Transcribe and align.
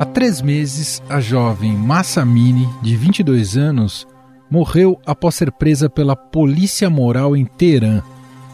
Há 0.00 0.04
três 0.04 0.40
meses, 0.40 1.02
a 1.08 1.18
jovem 1.18 1.72
Massa 1.72 2.22
Amini, 2.22 2.68
de 2.80 2.94
22 2.94 3.56
anos, 3.56 4.06
morreu 4.48 5.00
após 5.04 5.34
ser 5.34 5.50
presa 5.50 5.90
pela 5.90 6.14
polícia 6.14 6.88
moral 6.88 7.36
em 7.36 7.44
Teherã 7.44 8.00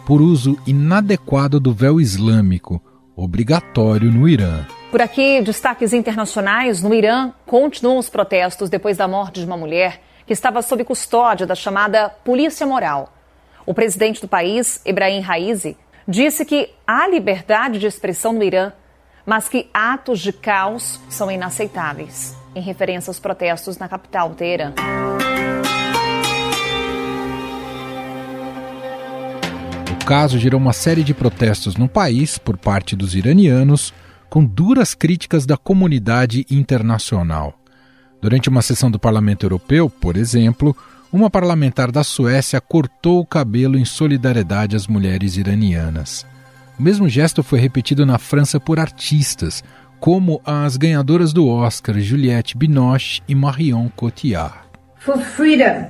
por 0.07 0.23
uso 0.23 0.59
inadequado 0.67 1.61
do 1.61 1.71
véu 1.71 2.01
islâmico, 2.01 2.83
obrigatório 3.15 4.11
no 4.11 4.27
Irã. 4.27 4.65
Por 4.91 5.03
aqui, 5.03 5.43
destaques 5.43 5.93
internacionais. 5.93 6.83
No 6.83 6.95
Irã, 6.95 7.31
continuam 7.45 7.99
os 7.99 8.09
protestos 8.09 8.71
depois 8.71 8.97
da 8.97 9.07
morte 9.07 9.41
de 9.41 9.47
uma 9.47 9.57
mulher 9.59 10.01
que 10.27 10.33
estava 10.33 10.63
sob 10.63 10.83
custódia 10.83 11.47
da 11.47 11.55
chamada 11.55 12.09
Polícia 12.09 12.67
Moral. 12.67 13.13
O 13.67 13.75
presidente 13.75 14.19
do 14.19 14.29
país, 14.29 14.81
Ebrahim 14.83 15.21
Raisi, 15.21 15.77
disse 16.09 16.43
que 16.47 16.71
há 16.87 17.07
liberdade 17.07 17.79
de 17.79 17.87
expressão 17.87 18.33
no 18.33 18.43
Irã 18.43 18.73
mas 19.27 19.49
que 19.49 19.69
atos 19.73 20.21
de 20.21 20.33
caos 20.33 21.01
são 21.09 21.31
inaceitáveis, 21.31 22.37
em 22.55 22.61
referência 22.61 23.11
aos 23.11 23.19
protestos 23.19 23.79
na 23.79 23.89
capital, 23.89 24.31
Teherã. 24.31 24.73
O 29.91 30.05
caso 30.05 30.39
gerou 30.39 30.61
uma 30.61 30.75
série 30.75 31.03
de 31.03 31.15
protestos 31.15 31.77
no 31.77 31.89
país 31.89 32.37
por 32.37 32.59
parte 32.59 32.95
dos 32.95 33.15
iranianos, 33.15 33.93
com 34.29 34.45
duras 34.45 34.95
críticas 34.95 35.47
da 35.47 35.57
comunidade 35.57 36.45
internacional. 36.51 37.55
Durante 38.21 38.49
uma 38.49 38.63
sessão 38.63 38.91
do 38.91 38.99
Parlamento 38.99 39.45
Europeu, 39.45 39.89
por 39.89 40.17
exemplo, 40.17 40.77
uma 41.13 41.31
parlamentar 41.31 41.93
da 41.93 42.03
Suécia 42.03 42.61
cortou 42.61 43.21
o 43.21 43.27
cabelo 43.27 43.79
em 43.79 43.85
solidariedade 43.85 44.75
às 44.75 44.87
mulheres 44.87 45.37
iranianas. 45.37 46.27
O 46.79 46.83
mesmo 46.83 47.09
gesto 47.09 47.43
foi 47.43 47.59
repetido 47.59 48.05
na 48.05 48.19
França 48.19 48.59
por 48.59 48.81
artistas, 48.81 49.63
como 50.01 50.41
as 50.45 50.77
ganhadoras 50.77 51.33
do 51.33 51.49
Oscar 51.49 51.99
Juliette 51.99 52.57
Binoche 52.57 53.23
e 53.29 53.35
Marion 53.35 53.89
Cotillard. 53.97 54.59
For 54.99 55.19
freedom. 55.19 55.87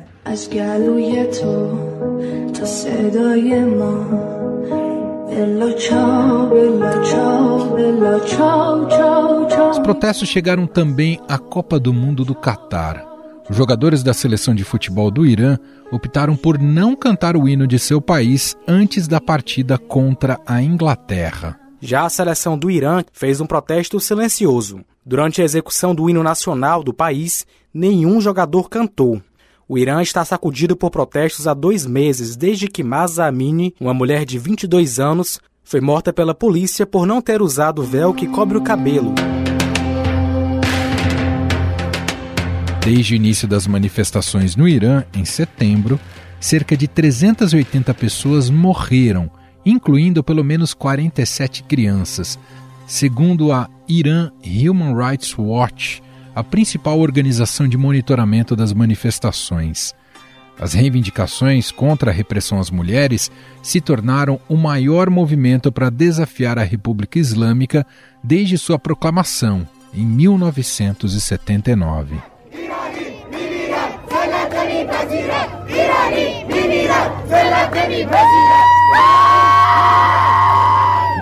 Os 9.70 9.78
protestos 9.80 10.28
chegaram 10.28 10.66
também 10.66 11.20
à 11.28 11.38
Copa 11.38 11.78
do 11.78 11.92
Mundo 11.92 12.24
do 12.24 12.34
Catar. 12.34 13.13
Jogadores 13.50 14.02
da 14.02 14.14
seleção 14.14 14.54
de 14.54 14.64
futebol 14.64 15.10
do 15.10 15.26
Irã 15.26 15.58
optaram 15.92 16.34
por 16.34 16.58
não 16.58 16.96
cantar 16.96 17.36
o 17.36 17.46
hino 17.46 17.66
de 17.66 17.78
seu 17.78 18.00
país 18.00 18.56
antes 18.66 19.06
da 19.06 19.20
partida 19.20 19.76
contra 19.76 20.40
a 20.46 20.62
Inglaterra. 20.62 21.60
Já 21.80 22.06
a 22.06 22.08
seleção 22.08 22.56
do 22.56 22.70
Irã 22.70 23.04
fez 23.12 23.42
um 23.42 23.46
protesto 23.46 24.00
silencioso. 24.00 24.80
Durante 25.04 25.42
a 25.42 25.44
execução 25.44 25.94
do 25.94 26.08
hino 26.08 26.22
nacional 26.22 26.82
do 26.82 26.94
país, 26.94 27.46
nenhum 27.72 28.18
jogador 28.18 28.70
cantou. 28.70 29.20
O 29.68 29.76
Irã 29.76 30.00
está 30.00 30.24
sacudido 30.24 30.74
por 30.74 30.90
protestos 30.90 31.46
há 31.46 31.52
dois 31.52 31.84
meses 31.84 32.36
desde 32.36 32.68
que 32.68 32.82
Masa 32.82 33.26
Amini, 33.26 33.74
uma 33.78 33.92
mulher 33.92 34.24
de 34.24 34.38
22 34.38 34.98
anos, 34.98 35.38
foi 35.62 35.80
morta 35.80 36.12
pela 36.12 36.34
polícia 36.34 36.86
por 36.86 37.06
não 37.06 37.20
ter 37.20 37.42
usado 37.42 37.82
o 37.82 37.84
véu 37.84 38.14
que 38.14 38.26
cobre 38.26 38.56
o 38.56 38.62
cabelo. 38.62 39.14
Desde 42.84 43.14
o 43.14 43.16
início 43.16 43.48
das 43.48 43.66
manifestações 43.66 44.54
no 44.56 44.68
Irã, 44.68 45.04
em 45.14 45.24
setembro, 45.24 45.98
cerca 46.38 46.76
de 46.76 46.86
380 46.86 47.94
pessoas 47.94 48.50
morreram, 48.50 49.30
incluindo 49.64 50.22
pelo 50.22 50.44
menos 50.44 50.74
47 50.74 51.62
crianças, 51.62 52.38
segundo 52.86 53.52
a 53.52 53.70
Iran 53.88 54.30
Human 54.44 54.94
Rights 54.94 55.34
Watch, 55.38 56.02
a 56.34 56.44
principal 56.44 57.00
organização 57.00 57.66
de 57.66 57.78
monitoramento 57.78 58.54
das 58.54 58.74
manifestações. 58.74 59.94
As 60.60 60.74
reivindicações 60.74 61.70
contra 61.70 62.10
a 62.10 62.14
repressão 62.14 62.60
às 62.60 62.70
mulheres 62.70 63.30
se 63.62 63.80
tornaram 63.80 64.38
o 64.46 64.58
maior 64.58 65.08
movimento 65.08 65.72
para 65.72 65.88
desafiar 65.88 66.58
a 66.58 66.62
República 66.62 67.18
Islâmica 67.18 67.86
desde 68.22 68.58
sua 68.58 68.78
proclamação, 68.78 69.66
em 69.94 70.04
1979. 70.04 72.33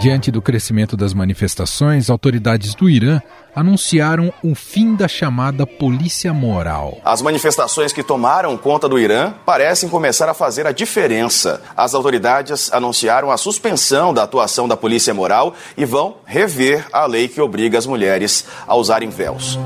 Diante 0.03 0.33
do 0.33 0.43
crescimento 0.43 0.97
das 0.97 1.15
manifestações, 1.15 2.11
autoridades 2.11 2.75
do 2.75 2.91
Irã 2.91 3.21
anunciaram 3.55 4.33
o 4.43 4.53
fim 4.53 4.97
da 4.97 5.07
chamada 5.07 5.65
polícia 5.65 6.33
moral. 6.33 6.99
As 7.05 7.23
manifestações 7.23 7.93
que 7.93 8.03
tomaram 8.03 8.57
conta 8.57 8.89
do 8.89 8.99
Irã 8.99 9.33
parecem 9.47 9.89
começar 9.89 10.29
a 10.29 10.35
fazer 10.35 10.67
a 10.67 10.73
diferença. 10.73 11.63
As 11.77 11.95
autoridades 11.95 12.73
anunciaram 12.73 13.31
a 13.31 13.37
suspensão 13.37 14.13
da 14.13 14.25
atuação 14.25 14.67
da 14.67 14.77
polícia 14.77 15.15
moral 15.15 15.55
e 15.77 15.85
vão 15.85 16.17
rever 16.25 16.85
a 16.93 17.07
lei 17.07 17.29
que 17.29 17.41
obriga 17.41 17.79
as 17.79 17.87
mulheres 17.87 18.45
a 18.67 18.75
usarem 18.75 19.09
véus. 19.09 19.57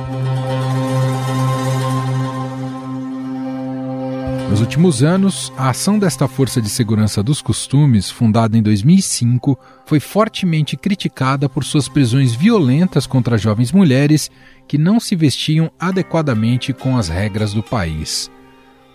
Nos 4.56 4.62
últimos 4.62 5.02
anos, 5.02 5.52
a 5.54 5.68
ação 5.68 5.98
desta 5.98 6.26
Força 6.26 6.62
de 6.62 6.70
Segurança 6.70 7.22
dos 7.22 7.42
Costumes, 7.42 8.08
fundada 8.08 8.56
em 8.56 8.62
2005, 8.62 9.58
foi 9.84 10.00
fortemente 10.00 10.78
criticada 10.78 11.46
por 11.46 11.62
suas 11.62 11.90
prisões 11.90 12.34
violentas 12.34 13.06
contra 13.06 13.36
jovens 13.36 13.70
mulheres 13.70 14.30
que 14.66 14.78
não 14.78 14.98
se 14.98 15.14
vestiam 15.14 15.70
adequadamente 15.78 16.72
com 16.72 16.96
as 16.96 17.06
regras 17.10 17.52
do 17.52 17.62
país. 17.62 18.30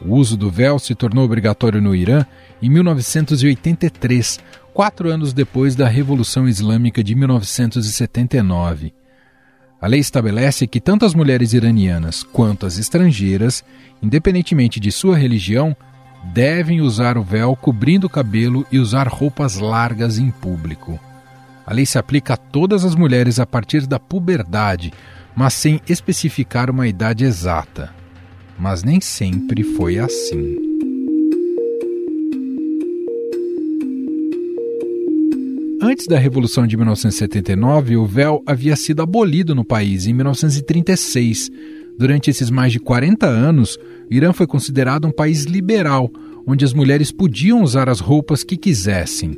O 0.04 0.16
uso 0.16 0.36
do 0.36 0.50
véu 0.50 0.80
se 0.80 0.96
tornou 0.96 1.26
obrigatório 1.26 1.80
no 1.80 1.94
Irã 1.94 2.26
em 2.60 2.68
1983, 2.68 4.40
quatro 4.74 5.12
anos 5.12 5.32
depois 5.32 5.76
da 5.76 5.88
Revolução 5.88 6.50
Islâmica 6.50 7.04
de 7.04 7.14
1979. 7.14 9.01
A 9.82 9.88
lei 9.88 10.00
estabelece 10.00 10.68
que 10.68 10.80
tanto 10.80 11.06
as 11.06 11.16
mulheres 11.16 11.54
iranianas 11.54 12.22
quanto 12.22 12.68
as 12.68 12.78
estrangeiras, 12.78 13.64
independentemente 14.02 14.80
de 14.80 14.92
sua 14.92 15.18
religião, 15.18 15.76
devem 16.24 16.82
usar 16.82 17.18
o 17.18 17.24
véu 17.24 17.56
cobrindo 17.56 18.06
o 18.06 18.10
cabelo 18.10 18.64
e 18.72 18.78
usar 18.78 19.08
roupas 19.08 19.58
largas 19.58 20.20
em 20.20 20.30
público. 20.30 21.00
A 21.66 21.74
lei 21.74 21.86
se 21.86 21.98
aplica 21.98 22.36
a 22.36 22.38
todas 22.38 22.86
as 22.86 22.94
mulheres 22.94 23.40
a 23.40 23.46
partir 23.46 23.88
da 23.88 24.00
puberdade, 24.00 24.94
mas 25.36 25.56
sem 25.56 25.82
especificar 25.90 26.70
uma 26.70 26.88
idade 26.88 27.26
exata. 27.26 27.92
Mas 28.60 28.84
nem 28.84 29.02
sempre 29.02 29.64
foi 29.64 29.98
assim. 29.98 30.71
Antes 35.84 36.06
da 36.06 36.20
Revolução 36.20 36.68
de 36.68 36.78
1979, 36.78 37.98
o 37.98 38.06
véu 38.06 38.44
havia 38.46 38.76
sido 38.76 39.02
abolido 39.02 39.56
no 39.56 39.66
país 39.66 40.06
em 40.06 40.14
1936. 40.14 41.50
Durante 41.98 42.30
esses 42.30 42.52
mais 42.52 42.72
de 42.72 42.80
40 42.80 43.26
anos, 43.26 43.80
o 44.08 44.14
Irã 44.14 44.32
foi 44.32 44.46
considerado 44.46 45.08
um 45.08 45.12
país 45.12 45.46
liberal, 45.46 46.12
onde 46.46 46.64
as 46.64 46.72
mulheres 46.72 47.12
podiam 47.12 47.64
usar 47.64 47.90
as 47.90 48.00
roupas 48.00 48.44
que 48.44 48.58
quisessem. 48.58 49.36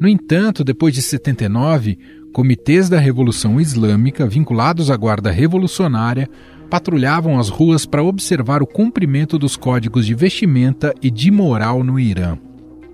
No 0.00 0.06
entanto, 0.06 0.62
depois 0.62 0.94
de 0.94 1.02
79, 1.02 1.98
comitês 2.32 2.88
da 2.88 3.00
Revolução 3.00 3.60
Islâmica, 3.60 4.24
vinculados 4.24 4.88
à 4.88 4.96
Guarda 4.96 5.32
Revolucionária, 5.32 6.30
patrulhavam 6.70 7.40
as 7.40 7.48
ruas 7.48 7.84
para 7.84 8.04
observar 8.04 8.62
o 8.62 8.68
cumprimento 8.68 9.36
dos 9.36 9.56
códigos 9.56 10.06
de 10.06 10.14
vestimenta 10.14 10.94
e 11.02 11.10
de 11.10 11.32
moral 11.32 11.82
no 11.82 11.98
Irã. 11.98 12.38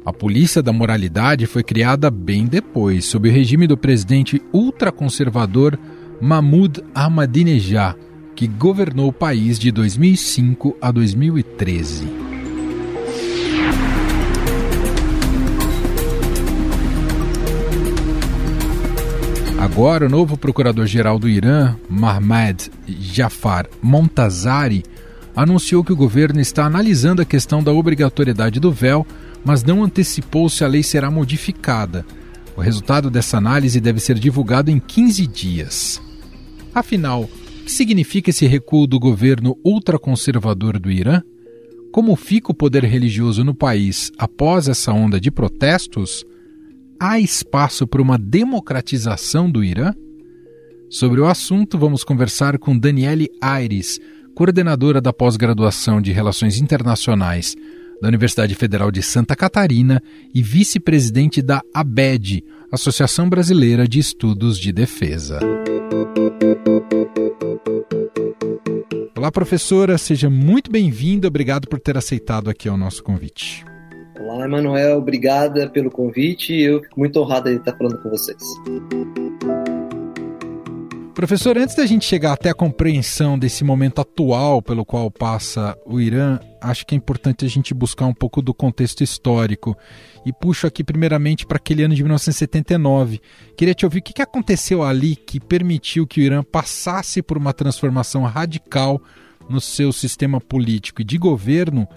A 0.08 0.12
Polícia 0.12 0.62
da 0.62 0.72
Moralidade 0.72 1.44
foi 1.44 1.62
criada 1.62 2.10
bem 2.10 2.46
depois, 2.46 3.04
sob 3.04 3.28
o 3.28 3.32
regime 3.32 3.66
do 3.66 3.76
presidente 3.76 4.40
ultraconservador 4.54 5.78
Mahmoud 6.18 6.82
Ahmadinejad, 6.94 7.94
que 8.34 8.46
governou 8.46 9.08
o 9.08 9.12
país 9.12 9.58
de 9.58 9.70
2005 9.70 10.78
a 10.80 10.90
2013. 10.90 12.08
Agora, 19.60 20.06
o 20.06 20.08
novo 20.08 20.38
procurador-geral 20.38 21.18
do 21.18 21.28
Irã, 21.28 21.76
Mahmoud 21.86 22.70
Jafar 22.86 23.66
Montazari, 23.82 24.84
anunciou 25.36 25.84
que 25.84 25.92
o 25.92 25.96
governo 25.96 26.40
está 26.40 26.64
analisando 26.64 27.20
a 27.20 27.26
questão 27.26 27.62
da 27.62 27.72
obrigatoriedade 27.72 28.58
do 28.58 28.72
véu 28.72 29.06
mas 29.48 29.64
não 29.64 29.82
antecipou 29.82 30.50
se 30.50 30.62
a 30.62 30.68
lei 30.68 30.82
será 30.82 31.10
modificada. 31.10 32.04
O 32.54 32.60
resultado 32.60 33.08
dessa 33.08 33.38
análise 33.38 33.80
deve 33.80 33.98
ser 33.98 34.18
divulgado 34.18 34.70
em 34.70 34.78
15 34.78 35.26
dias. 35.26 36.02
Afinal, 36.74 37.22
o 37.22 37.64
que 37.64 37.72
significa 37.72 38.28
esse 38.28 38.46
recuo 38.46 38.86
do 38.86 39.00
governo 39.00 39.56
ultraconservador 39.64 40.78
do 40.78 40.90
Irã? 40.90 41.22
Como 41.90 42.14
fica 42.14 42.52
o 42.52 42.54
poder 42.54 42.84
religioso 42.84 43.42
no 43.42 43.54
país 43.54 44.12
após 44.18 44.68
essa 44.68 44.92
onda 44.92 45.18
de 45.18 45.30
protestos? 45.30 46.26
Há 47.00 47.18
espaço 47.18 47.86
para 47.86 48.02
uma 48.02 48.18
democratização 48.18 49.50
do 49.50 49.64
Irã? 49.64 49.94
Sobre 50.90 51.22
o 51.22 51.26
assunto, 51.26 51.78
vamos 51.78 52.04
conversar 52.04 52.58
com 52.58 52.78
Daniele 52.78 53.30
Aires, 53.40 53.98
coordenadora 54.34 55.00
da 55.00 55.10
pós-graduação 55.10 56.02
de 56.02 56.12
Relações 56.12 56.60
Internacionais 56.60 57.56
da 58.00 58.08
Universidade 58.08 58.54
Federal 58.54 58.90
de 58.90 59.02
Santa 59.02 59.34
Catarina 59.34 60.02
e 60.34 60.42
vice-presidente 60.42 61.42
da 61.42 61.62
ABED, 61.74 62.44
Associação 62.70 63.28
Brasileira 63.28 63.86
de 63.86 63.98
Estudos 63.98 64.58
de 64.58 64.72
Defesa. 64.72 65.40
Olá, 69.16 69.32
professora, 69.32 69.98
seja 69.98 70.30
muito 70.30 70.70
bem-vinda. 70.70 71.28
Obrigado 71.28 71.66
por 71.66 71.80
ter 71.80 71.96
aceitado 71.96 72.48
aqui 72.48 72.68
o 72.68 72.76
nosso 72.76 73.02
convite. 73.02 73.64
Olá, 74.20 74.44
Emanuel, 74.44 74.98
obrigada 74.98 75.68
pelo 75.68 75.90
convite. 75.90 76.52
Eu 76.52 76.82
fico 76.82 77.00
muito 77.00 77.18
honrado 77.20 77.50
de 77.50 77.56
estar 77.56 77.76
falando 77.76 78.00
com 78.02 78.10
vocês. 78.10 78.42
Professor, 81.18 81.58
antes 81.58 81.74
da 81.74 81.84
gente 81.84 82.04
chegar 82.04 82.32
até 82.32 82.48
a 82.48 82.54
compreensão 82.54 83.36
desse 83.36 83.64
momento 83.64 84.00
atual 84.00 84.62
pelo 84.62 84.84
qual 84.84 85.10
passa 85.10 85.76
o 85.84 86.00
Irã, 86.00 86.38
acho 86.60 86.86
que 86.86 86.94
é 86.94 86.96
importante 86.96 87.44
a 87.44 87.48
gente 87.48 87.74
buscar 87.74 88.06
um 88.06 88.14
pouco 88.14 88.40
do 88.40 88.54
contexto 88.54 89.02
histórico. 89.02 89.76
E 90.24 90.32
puxo 90.32 90.64
aqui 90.64 90.84
primeiramente 90.84 91.44
para 91.44 91.56
aquele 91.56 91.82
ano 91.82 91.92
de 91.92 92.04
1979. 92.04 93.20
Queria 93.56 93.74
te 93.74 93.84
ouvir 93.84 93.98
o 93.98 94.02
que 94.02 94.22
aconteceu 94.22 94.84
ali 94.84 95.16
que 95.16 95.40
permitiu 95.40 96.06
que 96.06 96.20
o 96.20 96.22
Irã 96.22 96.44
passasse 96.44 97.20
por 97.20 97.36
uma 97.36 97.52
transformação 97.52 98.22
radical 98.22 99.02
no 99.50 99.60
seu 99.60 99.92
sistema 99.92 100.40
político 100.40 101.02
e 101.02 101.04
de 101.04 101.18
governo 101.18 101.88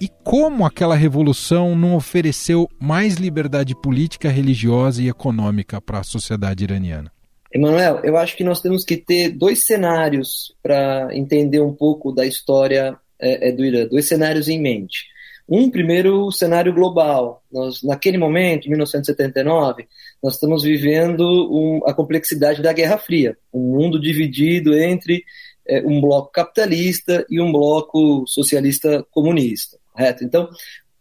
e 0.00 0.08
como 0.24 0.64
aquela 0.64 0.96
revolução 0.96 1.76
não 1.76 1.94
ofereceu 1.94 2.66
mais 2.80 3.16
liberdade 3.16 3.74
política, 3.74 4.30
religiosa 4.30 5.02
e 5.02 5.10
econômica 5.10 5.78
para 5.78 5.98
a 5.98 6.02
sociedade 6.02 6.64
iraniana. 6.64 7.12
Emanuel, 7.52 8.00
eu 8.02 8.16
acho 8.16 8.34
que 8.36 8.44
nós 8.44 8.60
temos 8.62 8.84
que 8.84 8.96
ter 8.96 9.28
dois 9.30 9.66
cenários 9.66 10.54
para 10.62 11.08
entender 11.12 11.60
um 11.60 11.74
pouco 11.74 12.10
da 12.10 12.24
história 12.24 12.96
é, 13.20 13.48
é, 13.48 13.52
do 13.52 13.64
Irã, 13.64 13.86
dois 13.86 14.08
cenários 14.08 14.48
em 14.48 14.60
mente. 14.60 15.06
Um 15.46 15.70
primeiro 15.70 16.32
cenário 16.32 16.72
global. 16.72 17.42
Nós, 17.52 17.82
naquele 17.82 18.16
momento, 18.16 18.70
1979, 18.70 19.86
nós 20.22 20.34
estamos 20.34 20.62
vivendo 20.62 21.22
um, 21.52 21.80
a 21.84 21.92
complexidade 21.92 22.62
da 22.62 22.72
Guerra 22.72 22.96
Fria, 22.96 23.36
um 23.52 23.76
mundo 23.76 24.00
dividido 24.00 24.74
entre 24.74 25.22
é, 25.66 25.80
um 25.82 26.00
bloco 26.00 26.32
capitalista 26.32 27.26
e 27.28 27.38
um 27.38 27.52
bloco 27.52 28.24
socialista 28.26 29.04
comunista, 29.10 29.78
correto? 29.92 30.24
Então, 30.24 30.48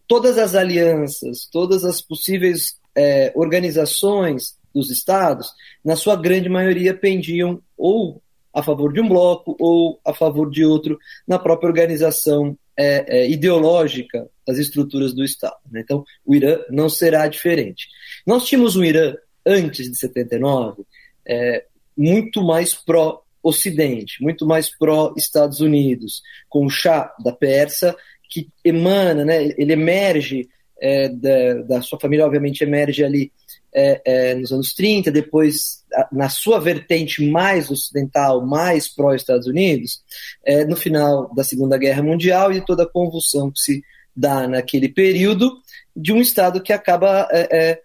todas 0.05 0.37
as 0.37 0.53
alianças, 0.53 1.47
todas 1.49 1.85
as 1.85 2.01
possíveis 2.01 2.75
é, 2.93 3.31
organizações 3.35 4.59
dos 4.73 4.89
estados, 4.89 5.51
na 5.83 5.95
sua 5.95 6.15
grande 6.15 6.49
maioria, 6.49 6.93
pendiam 6.93 7.61
ou 7.77 8.21
a 8.53 8.61
favor 8.61 8.91
de 8.91 8.99
um 8.99 9.07
bloco 9.07 9.55
ou 9.59 9.99
a 10.05 10.13
favor 10.13 10.49
de 10.49 10.65
outro 10.65 10.99
na 11.27 11.39
própria 11.39 11.69
organização 11.69 12.57
é, 12.77 13.19
é, 13.19 13.29
ideológica 13.29 14.27
das 14.45 14.57
estruturas 14.57 15.13
do 15.13 15.23
Estado. 15.23 15.59
Né? 15.71 15.81
Então, 15.81 16.03
o 16.25 16.35
Irã 16.35 16.59
não 16.69 16.89
será 16.89 17.27
diferente. 17.27 17.87
Nós 18.25 18.45
tínhamos 18.45 18.75
um 18.75 18.83
Irã, 18.83 19.15
antes 19.45 19.89
de 19.89 19.97
79, 19.97 20.83
é, 21.25 21.65
muito 21.95 22.41
mais 22.43 22.73
pró-Ocidente, 22.73 24.21
muito 24.21 24.45
mais 24.45 24.69
pró-Estados 24.69 25.59
Unidos, 25.59 26.21
com 26.49 26.65
o 26.65 26.69
Shah 26.69 27.13
da 27.23 27.31
Pérsia, 27.31 27.95
que 28.29 28.49
emana, 28.63 29.25
né, 29.25 29.53
ele 29.57 29.73
emerge 29.73 30.49
é, 30.79 31.09
da, 31.09 31.53
da, 31.63 31.81
sua 31.81 31.99
família, 31.99 32.25
obviamente, 32.25 32.63
emerge 32.63 33.03
ali 33.03 33.31
é, 33.73 34.01
é, 34.05 34.35
nos 34.35 34.51
anos 34.51 34.73
30, 34.73 35.11
depois, 35.11 35.83
na 36.11 36.29
sua 36.29 36.59
vertente 36.59 37.25
mais 37.25 37.69
ocidental, 37.69 38.45
mais 38.45 38.87
pró-Estados 38.87 39.47
Unidos, 39.47 40.01
é, 40.45 40.65
no 40.65 40.75
final 40.75 41.33
da 41.33 41.43
Segunda 41.43 41.77
Guerra 41.77 42.03
Mundial 42.03 42.51
e 42.51 42.65
toda 42.65 42.83
a 42.83 42.89
convulsão 42.89 43.51
que 43.51 43.59
se 43.59 43.83
dá 44.15 44.47
naquele 44.47 44.89
período 44.89 45.57
de 45.95 46.11
um 46.11 46.19
Estado 46.19 46.61
que 46.61 46.73
acaba 46.73 47.27
é, 47.31 47.47
é, 47.51 47.81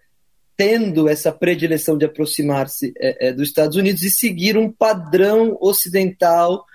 tendo 0.55 1.07
essa 1.07 1.31
predileção 1.31 1.97
de 1.97 2.05
aproximar-se 2.05 2.93
é, 2.97 3.31
dos 3.31 3.47
Estados 3.47 3.77
Unidos 3.77 4.01
e 4.03 4.09
seguir 4.09 4.57
um 4.57 4.71
padrão 4.71 5.57
ocidental 5.61 6.65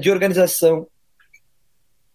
de 0.00 0.10
organização 0.10 0.88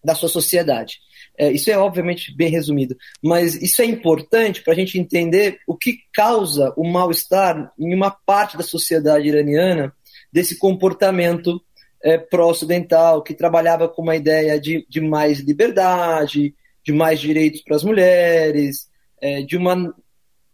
da 0.04 0.14
sua 0.14 0.28
sociedade. 0.28 0.98
É, 1.36 1.50
isso 1.50 1.70
é 1.70 1.76
obviamente 1.76 2.34
bem 2.34 2.48
resumido, 2.48 2.96
mas 3.22 3.56
isso 3.56 3.82
é 3.82 3.84
importante 3.84 4.62
para 4.62 4.72
a 4.72 4.76
gente 4.76 4.98
entender 4.98 5.58
o 5.66 5.76
que 5.76 5.98
causa 6.12 6.72
o 6.76 6.84
mal-estar 6.86 7.72
em 7.78 7.92
uma 7.92 8.10
parte 8.10 8.56
da 8.56 8.62
sociedade 8.62 9.26
iraniana 9.26 9.92
desse 10.32 10.56
comportamento 10.56 11.60
é, 12.02 12.18
pró-ocidental, 12.18 13.22
que 13.22 13.34
trabalhava 13.34 13.88
com 13.88 14.02
uma 14.02 14.14
ideia 14.14 14.60
de, 14.60 14.86
de 14.88 15.00
mais 15.00 15.40
liberdade, 15.40 16.54
de 16.84 16.92
mais 16.92 17.18
direitos 17.18 17.62
para 17.62 17.76
as 17.76 17.82
mulheres, 17.82 18.88
é, 19.20 19.42
de, 19.42 19.56
uma, 19.56 19.94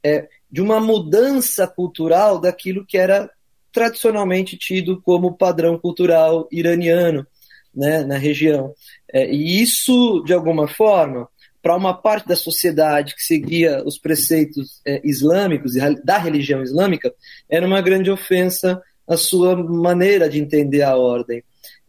é, 0.02 0.28
de 0.50 0.62
uma 0.62 0.80
mudança 0.80 1.66
cultural 1.66 2.40
daquilo 2.40 2.86
que 2.86 2.96
era 2.96 3.28
tradicionalmente 3.72 4.56
tido 4.56 5.00
como 5.02 5.36
padrão 5.36 5.78
cultural 5.78 6.48
iraniano 6.50 7.26
né, 7.74 8.02
na 8.04 8.16
região. 8.16 8.74
É, 9.12 9.30
e 9.30 9.62
isso, 9.62 10.22
de 10.24 10.32
alguma 10.32 10.68
forma, 10.68 11.28
para 11.62 11.76
uma 11.76 11.94
parte 11.94 12.28
da 12.28 12.36
sociedade 12.36 13.14
que 13.14 13.22
seguia 13.22 13.82
os 13.84 13.98
preceitos 13.98 14.80
é, 14.86 15.00
islâmicos 15.04 15.74
da 16.04 16.18
religião 16.18 16.62
islâmica, 16.62 17.12
era 17.48 17.66
uma 17.66 17.80
grande 17.80 18.10
ofensa 18.10 18.82
à 19.06 19.16
sua 19.16 19.56
maneira 19.56 20.28
de 20.28 20.40
entender 20.40 20.82
a 20.82 20.96
ordem. 20.96 21.42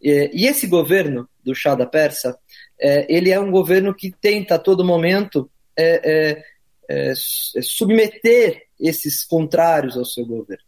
É, 0.03 0.29
e 0.33 0.47
esse 0.47 0.67
governo 0.67 1.27
do 1.43 1.55
Shah 1.55 1.75
da 1.75 1.85
Pérsia, 1.85 2.35
é, 2.79 3.05
ele 3.13 3.31
é 3.31 3.39
um 3.39 3.51
governo 3.51 3.93
que 3.93 4.11
tenta 4.11 4.55
a 4.55 4.59
todo 4.59 4.83
momento 4.83 5.49
é, 5.77 6.43
é, 6.89 7.13
submeter 7.15 8.63
esses 8.79 9.23
contrários 9.23 9.95
ao 9.95 10.05
seu 10.05 10.25
governo. 10.25 10.63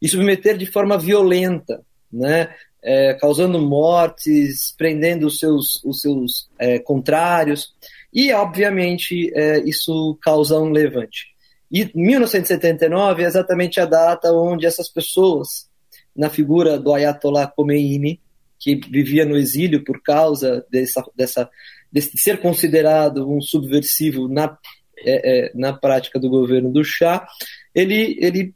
E 0.00 0.08
submeter 0.08 0.56
de 0.56 0.66
forma 0.66 0.98
violenta, 0.98 1.82
né? 2.12 2.54
É, 2.84 3.14
causando 3.14 3.58
mortes, 3.60 4.74
prendendo 4.76 5.26
os 5.26 5.38
seus, 5.38 5.82
os 5.84 6.00
seus 6.00 6.50
é, 6.58 6.78
contrários, 6.78 7.72
e 8.12 8.30
obviamente 8.32 9.32
é, 9.34 9.58
isso 9.60 10.16
causa 10.22 10.60
um 10.60 10.70
levante. 10.70 11.34
E 11.72 11.90
1979 11.94 13.22
é 13.22 13.26
exatamente 13.26 13.80
a 13.80 13.86
data 13.86 14.30
onde 14.32 14.66
essas 14.66 14.88
pessoas, 14.88 15.68
na 16.14 16.28
figura 16.28 16.78
do 16.78 16.92
Ayatollah 16.92 17.48
Khomeini, 17.48 18.20
que 18.60 18.76
vivia 18.76 19.24
no 19.24 19.36
exílio 19.36 19.82
por 19.82 20.00
causa 20.02 20.64
dessa, 20.70 21.04
dessa, 21.16 21.50
de 21.90 22.02
ser 22.02 22.40
considerado 22.40 23.28
um 23.28 23.40
subversivo 23.40 24.28
na, 24.28 24.56
é, 24.98 25.46
é, 25.46 25.52
na 25.54 25.72
prática 25.72 26.20
do 26.20 26.28
governo 26.28 26.70
do 26.70 26.84
Shah, 26.84 27.26
ele, 27.74 28.16
ele 28.20 28.54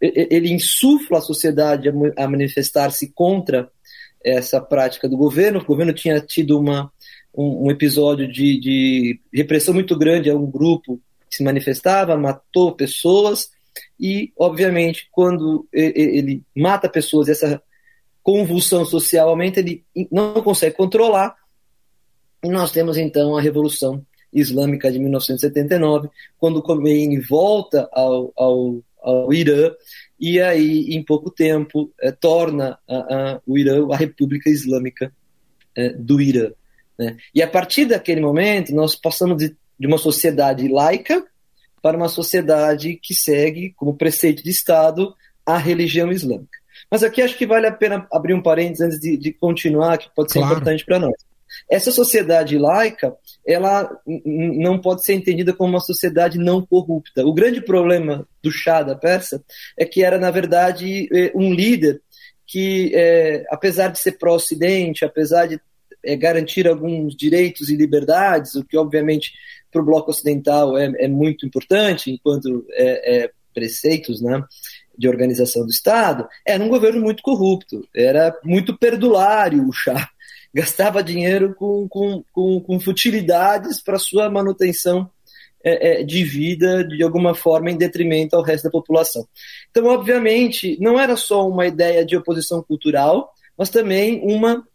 ele 0.00 0.52
insufla 0.52 1.18
a 1.18 1.22
sociedade 1.22 1.88
a 2.16 2.28
manifestar-se 2.28 3.12
contra 3.12 3.70
essa 4.22 4.60
prática 4.60 5.08
do 5.08 5.16
governo. 5.16 5.60
O 5.60 5.64
governo 5.64 5.92
tinha 5.92 6.20
tido 6.20 6.58
uma, 6.58 6.92
um, 7.34 7.66
um 7.66 7.70
episódio 7.70 8.30
de, 8.30 8.58
de, 8.58 9.20
repressão 9.32 9.72
muito 9.72 9.96
grande 9.96 10.28
a 10.28 10.34
um 10.34 10.50
grupo 10.50 11.00
que 11.30 11.36
se 11.36 11.44
manifestava, 11.44 12.16
matou 12.16 12.74
pessoas, 12.74 13.50
e, 14.00 14.32
obviamente, 14.38 15.08
quando 15.10 15.66
ele 15.72 16.42
mata 16.54 16.88
pessoas, 16.88 17.28
essa 17.28 17.62
convulsão 18.22 18.84
social 18.84 19.28
aumenta, 19.28 19.60
ele 19.60 19.84
não 20.10 20.42
consegue 20.42 20.76
controlar, 20.76 21.36
e 22.42 22.48
nós 22.48 22.70
temos 22.70 22.96
então 22.96 23.36
a 23.36 23.40
Revolução 23.40 24.04
Islâmica 24.32 24.90
de 24.90 24.98
1979, 24.98 26.08
quando 26.38 26.62
Khomeini 26.62 27.20
volta 27.20 27.88
ao, 27.92 28.32
ao 28.36 28.82
ao 29.06 29.32
Irã 29.32 29.72
e 30.18 30.40
aí, 30.40 30.94
em 30.94 31.02
pouco 31.02 31.30
tempo, 31.30 31.92
é, 32.00 32.10
torna 32.10 32.78
a, 32.88 32.96
a, 32.96 33.40
o 33.46 33.56
Irã 33.56 33.86
a 33.92 33.96
República 33.96 34.50
Islâmica 34.50 35.12
é, 35.76 35.90
do 35.90 36.20
Irã. 36.20 36.50
Né? 36.98 37.16
E 37.34 37.42
a 37.42 37.48
partir 37.48 37.84
daquele 37.84 38.20
momento, 38.20 38.74
nós 38.74 38.96
passamos 38.96 39.36
de, 39.36 39.54
de 39.78 39.86
uma 39.86 39.98
sociedade 39.98 40.66
laica 40.68 41.24
para 41.82 41.96
uma 41.96 42.08
sociedade 42.08 42.98
que 43.00 43.14
segue, 43.14 43.72
como 43.76 43.96
preceito 43.96 44.42
de 44.42 44.50
Estado, 44.50 45.14
a 45.44 45.58
religião 45.58 46.10
islâmica. 46.10 46.58
Mas 46.90 47.02
aqui 47.02 47.22
acho 47.22 47.36
que 47.36 47.46
vale 47.46 47.66
a 47.66 47.72
pena 47.72 48.06
abrir 48.12 48.34
um 48.34 48.42
parênteses 48.42 48.80
antes 48.80 49.00
de, 49.00 49.16
de 49.16 49.32
continuar, 49.32 49.98
que 49.98 50.08
pode 50.14 50.32
ser 50.32 50.40
claro. 50.40 50.54
importante 50.54 50.84
para 50.84 50.98
nós. 50.98 51.14
Essa 51.70 51.90
sociedade 51.90 52.58
laica, 52.58 53.14
ela 53.46 53.90
não 54.06 54.78
pode 54.80 55.04
ser 55.04 55.14
entendida 55.14 55.52
como 55.52 55.70
uma 55.70 55.80
sociedade 55.80 56.38
não 56.38 56.64
corrupta. 56.64 57.24
O 57.24 57.32
grande 57.32 57.60
problema 57.60 58.26
do 58.42 58.50
Shah 58.50 58.82
da 58.82 58.94
Pérsia 58.94 59.42
é 59.76 59.84
que 59.84 60.02
era, 60.02 60.18
na 60.18 60.30
verdade, 60.30 61.08
é, 61.12 61.32
um 61.34 61.52
líder 61.52 62.00
que, 62.46 62.92
é, 62.94 63.44
apesar 63.50 63.88
de 63.88 63.98
ser 63.98 64.12
pró-Ocidente, 64.12 65.04
apesar 65.04 65.46
de 65.46 65.60
é, 66.04 66.16
garantir 66.16 66.68
alguns 66.68 67.16
direitos 67.16 67.68
e 67.68 67.76
liberdades, 67.76 68.54
o 68.54 68.64
que, 68.64 68.76
obviamente, 68.76 69.32
para 69.70 69.82
o 69.82 69.84
bloco 69.84 70.10
ocidental 70.10 70.78
é, 70.78 70.92
é, 70.98 71.08
muito 71.08 71.44
importante, 71.44 72.10
enquanto 72.10 72.64
é, 72.72 73.24
é, 73.24 73.30
preceitos, 73.52 74.22
né? 74.22 74.42
de 74.98 75.08
organização 75.08 75.64
do 75.64 75.70
Estado, 75.70 76.26
era 76.46 76.62
um 76.62 76.68
governo 76.68 77.00
muito 77.00 77.22
corrupto, 77.22 77.86
era 77.94 78.34
muito 78.42 78.76
perdulário 78.78 79.68
o 79.68 79.72
chá, 79.72 80.08
gastava 80.56 81.02
dinheiro 81.02 81.54
com, 81.54 81.86
com, 81.86 82.24
com, 82.32 82.58
com 82.62 82.80
futilidades 82.80 83.78
para 83.82 83.98
sua 83.98 84.30
manutenção 84.30 85.10
é, 85.62 86.00
é, 86.00 86.02
de 86.02 86.24
vida, 86.24 86.82
de 86.82 87.02
alguma 87.02 87.34
forma, 87.34 87.70
em 87.70 87.76
detrimento 87.76 88.34
ao 88.34 88.42
resto 88.42 88.64
da 88.64 88.70
população. 88.70 89.28
Então, 89.70 89.84
obviamente, 89.84 90.78
não 90.80 90.98
era 90.98 91.14
só 91.14 91.46
uma 91.46 91.66
ideia 91.66 92.06
de 92.06 92.16
oposição 92.16 92.62
cultural, 92.62 93.34
mas 93.54 93.68
também 93.68 94.22
uma 94.24 94.66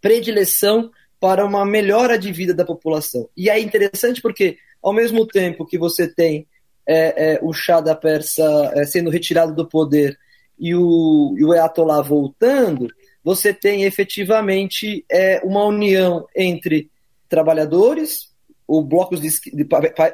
predileção 0.00 0.90
para 1.20 1.46
uma 1.46 1.64
melhora 1.64 2.18
de 2.18 2.32
vida 2.32 2.52
da 2.52 2.64
população. 2.64 3.28
E 3.36 3.48
é 3.48 3.60
interessante 3.60 4.20
porque, 4.20 4.58
ao 4.82 4.92
mesmo 4.92 5.24
tempo 5.24 5.66
que 5.66 5.78
você 5.78 6.12
tem 6.12 6.48
é, 6.84 7.34
é, 7.34 7.38
o 7.42 7.52
chá 7.52 7.80
da 7.80 7.94
Persa 7.94 8.72
é, 8.74 8.84
sendo 8.84 9.08
retirado 9.08 9.54
do 9.54 9.68
poder 9.68 10.18
e 10.58 10.74
o, 10.74 11.36
e 11.38 11.44
o 11.44 12.02
voltando, 12.02 12.88
você 13.22 13.52
tem 13.52 13.84
efetivamente 13.84 15.04
é, 15.10 15.40
uma 15.44 15.64
união 15.64 16.26
entre 16.34 16.90
trabalhadores, 17.28 18.30
o 18.66 18.82
blocos 18.82 19.20
de, 19.20 19.28
de 19.52 19.66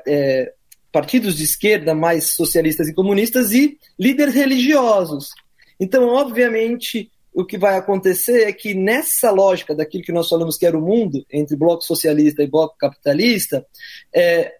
é, 0.07 0.53
partidos 0.93 1.37
de 1.37 1.45
esquerda 1.45 1.95
mais 1.95 2.31
socialistas 2.31 2.89
e 2.89 2.95
comunistas 2.95 3.53
e 3.53 3.79
líderes 3.99 4.35
religiosos. 4.35 5.31
Então, 5.79 6.09
obviamente, 6.09 7.11
o 7.35 7.45
que 7.45 7.59
vai 7.59 7.77
acontecer 7.77 8.49
é 8.49 8.53
que 8.53 8.75
nessa 8.75 9.31
lógica 9.31 9.75
daquilo 9.75 10.03
que 10.03 10.13
nós 10.13 10.29
falamos 10.29 10.57
que 10.57 10.65
era 10.65 10.77
o 10.77 10.81
mundo, 10.81 11.25
entre 11.31 11.55
bloco 11.55 11.83
socialista 11.83 12.43
e 12.43 12.47
bloco 12.47 12.77
capitalista, 12.79 13.67
é, 14.15 14.55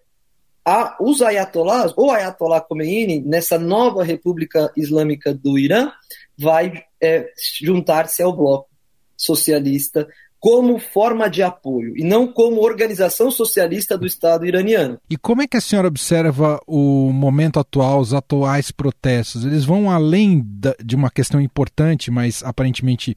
a, 0.67 0.97
os 0.99 1.21
ayatollahs, 1.21 1.93
ou 1.95 2.11
Ayatollah 2.11 2.59
Khomeini, 2.59 3.21
nessa 3.21 3.57
nova 3.57 4.03
República 4.03 4.69
Islâmica 4.75 5.33
do 5.33 5.57
Irã, 5.57 5.93
vai 6.37 6.83
é, 7.01 7.31
juntar-se 7.61 8.21
ao 8.21 8.35
bloco 8.35 8.67
socialista 9.15 10.05
como 10.37 10.77
forma 10.77 11.29
de 11.29 11.41
apoio 11.41 11.97
e 11.97 12.03
não 12.03 12.27
como 12.27 12.61
organização 12.61 13.31
socialista 13.31 13.97
do 13.97 14.05
Estado 14.05 14.45
iraniano. 14.45 14.99
E 15.09 15.15
como 15.15 15.41
é 15.41 15.47
que 15.47 15.55
a 15.55 15.61
senhora 15.61 15.87
observa 15.87 16.59
o 16.67 17.13
momento 17.13 17.61
atual, 17.61 18.01
os 18.01 18.13
atuais 18.13 18.69
protestos? 18.69 19.45
Eles 19.45 19.63
vão 19.63 19.89
além 19.89 20.43
da, 20.45 20.75
de 20.83 20.97
uma 20.97 21.09
questão 21.09 21.39
importante, 21.39 22.11
mas 22.11 22.43
aparentemente 22.43 23.15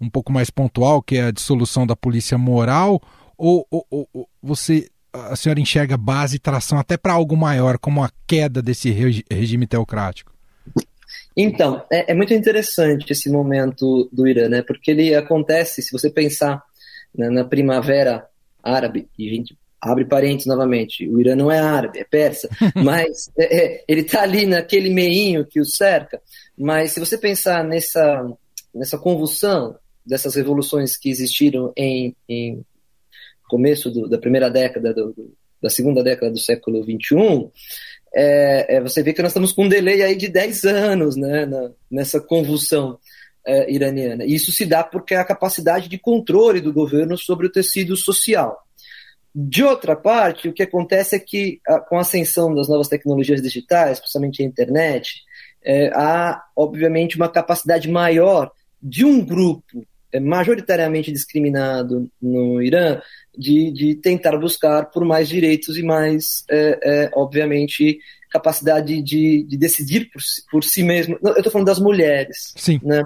um 0.00 0.08
pouco 0.08 0.32
mais 0.32 0.50
pontual, 0.50 1.02
que 1.02 1.16
é 1.16 1.24
a 1.24 1.30
dissolução 1.32 1.84
da 1.84 1.96
polícia 1.96 2.38
moral? 2.38 3.02
Ou, 3.36 3.66
ou, 3.68 3.86
ou 3.90 4.28
você, 4.40 4.88
a 5.12 5.36
senhora 5.36 5.60
enxerga 5.60 5.96
base 5.96 6.36
e 6.36 6.40
tração 6.40 6.78
até 6.78 6.96
para 6.96 7.12
algo 7.12 7.36
maior, 7.36 7.78
como 7.78 8.02
a 8.02 8.10
queda 8.26 8.62
desse 8.62 8.90
regime 9.30 9.66
teocrático? 9.66 10.32
Então, 11.36 11.82
é, 11.90 12.12
é, 12.12 12.14
muito 12.14 12.34
interessante 12.34 13.10
esse 13.10 13.30
momento 13.30 14.08
do 14.12 14.26
Irã, 14.26 14.48
né? 14.48 14.62
Porque 14.62 14.90
ele 14.90 15.14
acontece, 15.14 15.82
se 15.82 15.92
você 15.92 16.10
pensar 16.10 16.62
né, 17.16 17.28
na 17.30 17.44
primavera 17.44 18.26
árabe, 18.62 19.08
e 19.18 19.28
a 19.28 19.34
gente 19.34 19.56
abre 19.80 20.04
parênteses 20.04 20.46
novamente, 20.46 21.08
o 21.08 21.20
Irã 21.20 21.34
não 21.34 21.50
é 21.50 21.58
árabe, 21.58 21.98
é 21.98 22.04
persa, 22.04 22.48
mas 22.76 23.30
é, 23.36 23.56
é, 23.56 23.84
ele 23.88 24.02
está 24.02 24.22
ali 24.22 24.46
naquele 24.46 24.90
meinho 24.90 25.44
que 25.44 25.60
o 25.60 25.64
cerca. 25.64 26.20
Mas 26.56 26.92
se 26.92 27.00
você 27.00 27.16
pensar 27.18 27.64
nessa, 27.64 28.30
nessa 28.74 28.98
convulsão 28.98 29.76
dessas 30.04 30.34
revoluções 30.34 30.96
que 30.96 31.08
existiram 31.08 31.72
em, 31.76 32.14
em 32.28 32.64
começo 33.52 33.90
do, 33.90 34.08
da 34.08 34.16
primeira 34.16 34.48
década, 34.48 34.94
do, 34.94 35.12
do, 35.12 35.34
da 35.60 35.68
segunda 35.68 36.02
década 36.02 36.32
do 36.32 36.38
século 36.38 36.82
XXI, 36.82 37.50
é, 38.14 38.76
é, 38.76 38.80
você 38.80 39.02
vê 39.02 39.12
que 39.12 39.20
nós 39.20 39.30
estamos 39.30 39.52
com 39.52 39.64
um 39.64 39.68
delay 39.68 40.02
aí 40.02 40.16
de 40.16 40.28
10 40.28 40.64
anos 40.64 41.16
né, 41.16 41.44
na, 41.44 41.70
nessa 41.90 42.18
convulsão 42.18 42.98
é, 43.46 43.70
iraniana. 43.70 44.24
E 44.24 44.34
isso 44.34 44.50
se 44.52 44.64
dá 44.64 44.82
porque 44.82 45.14
a 45.14 45.24
capacidade 45.24 45.86
de 45.86 45.98
controle 45.98 46.62
do 46.62 46.72
governo 46.72 47.18
sobre 47.18 47.46
o 47.46 47.52
tecido 47.52 47.94
social. 47.94 48.56
De 49.34 49.62
outra 49.62 49.94
parte, 49.94 50.48
o 50.48 50.52
que 50.52 50.62
acontece 50.62 51.16
é 51.16 51.18
que, 51.18 51.60
a, 51.66 51.78
com 51.78 51.98
a 51.98 52.00
ascensão 52.00 52.54
das 52.54 52.68
novas 52.68 52.88
tecnologias 52.88 53.42
digitais, 53.42 54.00
principalmente 54.00 54.42
a 54.42 54.46
internet, 54.46 55.22
é, 55.62 55.88
há, 55.94 56.42
obviamente, 56.56 57.16
uma 57.16 57.28
capacidade 57.28 57.90
maior 57.90 58.50
de 58.82 59.04
um 59.04 59.22
grupo 59.22 59.86
é, 60.12 60.20
majoritariamente 60.20 61.10
discriminado 61.10 62.10
no 62.20 62.60
Irã 62.60 63.00
de, 63.36 63.70
de 63.72 63.94
tentar 63.94 64.36
buscar 64.36 64.86
por 64.86 65.04
mais 65.04 65.28
direitos 65.28 65.76
e 65.76 65.82
mais, 65.82 66.44
é, 66.50 66.78
é, 66.82 67.10
obviamente, 67.14 67.98
capacidade 68.30 69.02
de, 69.02 69.44
de 69.44 69.56
decidir 69.56 70.10
por, 70.10 70.22
por 70.50 70.64
si 70.64 70.82
mesmo. 70.82 71.18
Eu 71.22 71.36
estou 71.36 71.52
falando 71.52 71.66
das 71.66 71.78
mulheres. 71.78 72.52
Sim. 72.56 72.80
Né? 72.82 73.02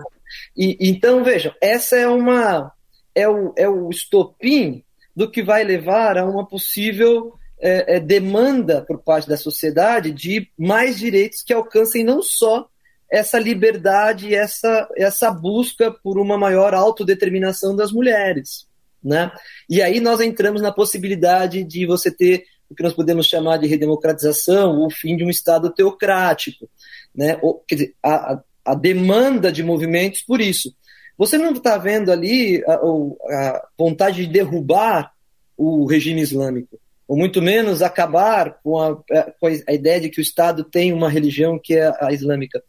E, 0.57 0.77
então, 0.81 1.25
vejam, 1.25 1.53
essa 1.61 1.97
é 1.97 2.09
uma 2.09 2.73
é 3.15 3.29
o, 3.29 3.55
é 3.57 3.69
o 3.69 3.89
estopim 3.89 4.85
do 5.15 5.31
que 5.31 5.43
vai 5.43 5.65
levar 5.65 6.19
a 6.19 6.27
uma 6.27 6.47
possível 6.47 7.33
é, 7.59 7.97
é, 7.97 8.01
demanda 8.01 8.83
por 8.83 8.99
parte 8.99 9.27
da 9.27 9.37
sociedade 9.37 10.13
de 10.13 10.51
mais 10.59 10.99
direitos 10.99 11.43
que 11.43 11.55
alcancem 11.55 12.05
não 12.05 12.23
só 12.23 12.69
essa 13.11 13.39
liberdade, 13.39 14.35
essa, 14.35 14.87
essa 14.97 15.31
busca 15.31 15.91
por 15.91 16.19
uma 16.19 16.37
maior 16.37 16.75
autodeterminação 16.75 17.75
das 17.75 17.93
mulheres. 17.93 18.67
Né? 19.07 19.31
E 19.71 19.81
aí 19.81 20.01
nós 20.01 20.21
entramos 20.21 20.61
na 20.61 20.73
possibilidade 20.73 21.63
de 21.63 21.87
você 21.87 22.11
ter 22.11 22.45
o 22.69 22.75
que 22.75 22.83
nós 22.83 22.93
podemos 22.93 23.27
chamar 23.27 23.57
de 23.59 23.69
redemocratização, 23.69 24.85
o 24.85 24.91
fim 24.91 25.17
de 25.17 25.23
um 25.23 25.31
Estado 25.31 25.73
teocrático. 25.73 26.69
Né? 27.15 27.39
Ou, 27.41 27.63
quer 27.69 27.77
dizer, 27.77 27.95
a, 28.03 28.41
a 28.65 28.75
demanda 28.75 29.53
de 29.53 29.63
movimentos 29.63 30.23
por 30.23 30.41
isso. 30.41 30.75
Você 31.17 31.39
não 31.39 31.53
está 31.53 31.79
vendo 31.79 32.11
ali 32.11 32.65
a, 32.67 32.75
a, 32.75 33.69
vontade 33.79 34.27
de 34.27 34.33
derrubar 34.33 35.13
o 35.57 35.87
regime 35.87 36.21
islâmico, 36.21 36.77
ou 37.07 37.17
muito 37.17 37.41
menos 37.41 37.83
acabar 37.83 38.59
com 38.61 38.79
a, 38.79 38.97
com 39.41 39.47
a 39.47 39.73
ideia 39.73 40.01
de 40.01 40.11
que 40.11 40.19
o 40.19 40.21
Estado 40.21 40.65
tem 40.65 40.93
uma 40.93 41.09
religião 41.09 41.61
que 41.63 41.77
é 41.77 41.93
a 42.01 42.13
islâmica. 42.13 42.61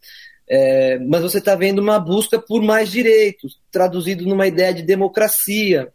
É, 0.48 0.98
mas 1.00 1.20
você 1.20 1.38
está 1.38 1.54
vendo 1.54 1.80
uma 1.80 1.98
busca 1.98 2.38
por 2.38 2.62
mais 2.62 2.90
direitos, 2.90 3.60
traduzido 3.70 4.24
numa 4.24 4.46
ideia 4.46 4.72
de 4.72 4.82
democracia, 4.82 5.92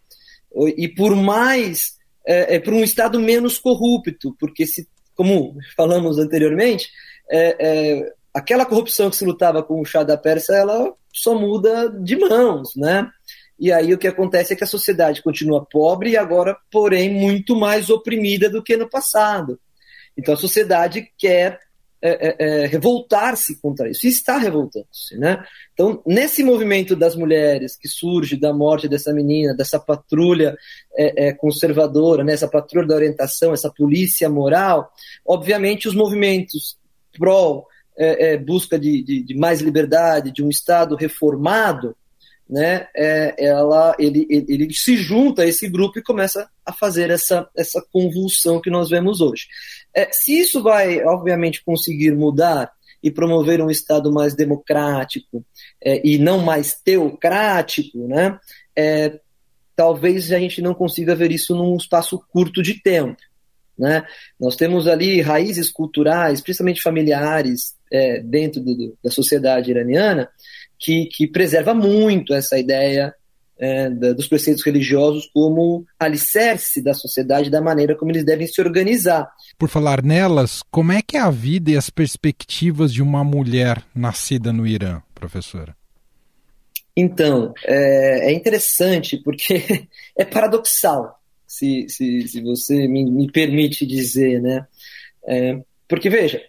e 0.78 0.88
por 0.88 1.16
mais, 1.16 1.94
é, 2.28 2.56
é, 2.56 2.60
por 2.60 2.74
um 2.74 2.84
Estado 2.84 3.20
menos 3.20 3.58
corrupto, 3.58 4.36
porque, 4.40 4.66
se, 4.66 4.88
como 5.16 5.56
falamos 5.76 6.18
anteriormente, 6.18 6.90
é, 7.30 7.56
é 7.60 8.14
aquela 8.34 8.66
corrupção 8.66 9.10
que 9.10 9.16
se 9.16 9.26
lutava 9.26 9.64
com 9.64 9.80
o 9.80 9.86
chá 9.86 10.04
da 10.04 10.18
Pérsia, 10.18 10.54
ela 10.54 10.94
só 11.14 11.36
muda 11.36 11.90
de 11.90 12.18
mãos, 12.18 12.76
né? 12.76 13.10
E 13.60 13.72
aí 13.72 13.94
o 13.94 13.98
que 13.98 14.08
acontece 14.08 14.54
é 14.54 14.56
que 14.56 14.64
a 14.64 14.68
sociedade 14.68 15.22
continua 15.22 15.66
pobre 15.66 16.12
e 16.12 16.18
agora, 16.18 16.58
porém, 16.72 17.10
muito 17.10 17.56
mais 17.56 17.90
oprimida 17.90 18.50
do 18.50 18.64
que 18.64 18.76
no 18.76 18.90
passado. 18.90 19.60
Então 20.18 20.34
a 20.34 20.38
sociedade 20.38 21.08
quer 21.18 21.60
é, 22.06 22.10
é, 22.10 22.36
é, 22.38 22.66
revoltar-se 22.66 23.62
contra 23.62 23.90
isso, 23.90 24.06
e 24.06 24.10
está 24.10 24.38
revoltando-se. 24.38 25.18
Né? 25.18 25.42
Então, 25.72 26.04
nesse 26.06 26.44
movimento 26.44 26.98
das 26.98 27.16
mulheres 27.16 27.78
que 27.78 27.88
surge 27.88 28.36
da 28.36 28.52
morte 28.52 28.90
dessa 28.90 29.14
menina, 29.14 29.56
dessa 29.56 29.80
patrulha 29.80 30.54
é, 30.98 31.28
é, 31.28 31.34
conservadora, 31.34 32.22
né, 32.22 32.34
essa 32.34 32.50
patrulha 32.50 32.86
da 32.86 32.96
orientação, 32.96 33.54
essa 33.54 33.72
polícia 33.72 34.30
moral, 34.30 34.92
obviamente 35.26 35.88
os 35.88 35.96
movimentos 35.96 36.78
pró 37.18 37.64
busca 38.44 38.78
de, 38.78 39.04
de, 39.04 39.24
de, 39.24 39.36
mais 39.38 39.62
liberdade, 39.62 40.32
de 40.32 40.44
um 40.44 40.50
Estado 40.50 40.96
reformado, 40.96 41.96
né, 42.54 42.86
é, 42.96 43.48
ela, 43.48 43.96
ele, 43.98 44.28
ele, 44.30 44.46
ele, 44.48 44.74
se 44.76 44.96
junta 44.96 45.42
a 45.42 45.48
esse 45.48 45.68
grupo 45.68 45.98
e 45.98 46.04
começa 46.04 46.48
a 46.64 46.72
fazer 46.72 47.10
essa, 47.10 47.50
essa 47.58 47.84
convulsão 47.92 48.62
que 48.62 48.70
nós 48.70 48.92
vemos 48.92 49.22
hoje. 49.22 49.48
É, 49.92 50.08
se 50.12 50.40
isso 50.40 50.62
vai, 50.62 51.04
obviamente, 51.04 51.64
conseguir 51.66 52.12
mudar 52.12 52.72
e 53.02 53.10
promover 53.10 53.60
um 53.60 53.72
Estado 53.72 54.14
mais 54.14 54.36
democrático 54.36 55.44
é, 55.84 56.00
e 56.08 56.20
não 56.20 56.44
mais 56.44 56.76
teocrático, 56.76 58.08
né, 58.08 58.38
é, 58.76 59.20
talvez 59.76 60.32
a 60.32 60.38
gente 60.38 60.62
não 60.62 60.76
consiga 60.76 61.16
ver 61.16 61.32
isso 61.32 61.56
num 61.56 61.76
espaço 61.76 62.24
curto 62.32 62.62
de 62.62 62.80
tempo. 62.80 63.18
Né? 63.76 64.06
Nós 64.40 64.56
temos 64.56 64.88
ali 64.88 65.22
raízes 65.22 65.72
culturais, 65.72 66.40
principalmente 66.40 66.84
familiares, 66.84 67.74
é, 67.92 68.20
dentro 68.22 68.62
do, 68.62 68.96
da 69.04 69.10
sociedade 69.10 69.72
iraniana, 69.72 70.30
que, 70.84 71.06
que 71.06 71.25
preserva 71.25 71.74
muito 71.74 72.34
essa 72.34 72.60
ideia 72.60 73.16
é, 73.58 73.90
da, 73.90 74.12
dos 74.12 74.28
preceitos 74.28 74.63
religiosos 74.66 75.30
como 75.34 75.86
alicerce 75.98 76.84
da 76.84 76.94
sociedade, 76.94 77.50
da 77.50 77.62
maneira 77.62 77.96
como 77.96 78.12
eles 78.12 78.25
devem 78.25 78.46
se 78.46 78.60
organizar. 78.60 79.32
Por 79.58 79.70
falar 79.70 80.04
nelas, 80.04 80.62
como 80.70 80.92
é 80.92 81.02
que 81.02 81.16
é 81.16 81.22
a 81.22 81.30
vida 81.30 81.72
e 81.72 81.78
as 81.78 81.90
perspectivas 81.90 82.94
de 82.94 83.02
uma 83.02 83.24
mulher 83.24 83.82
nascida 83.96 84.52
no 84.52 84.68
Irã, 84.68 85.02
professora? 85.16 85.74
Então, 86.96 87.54
é, 87.66 88.30
é 88.30 88.34
interessante 88.34 89.18
porque 89.18 89.88
é 90.18 90.25
paradoxal 90.25 91.18
se, 91.48 91.88
se, 91.88 92.28
se 92.28 92.42
você 92.42 92.88
me, 92.88 93.10
me 93.10 93.32
permite 93.32 93.86
dizer, 93.86 94.42
né? 94.42 94.68
É, 95.25 95.58
porque, 95.88 96.10
veja, 96.10 96.42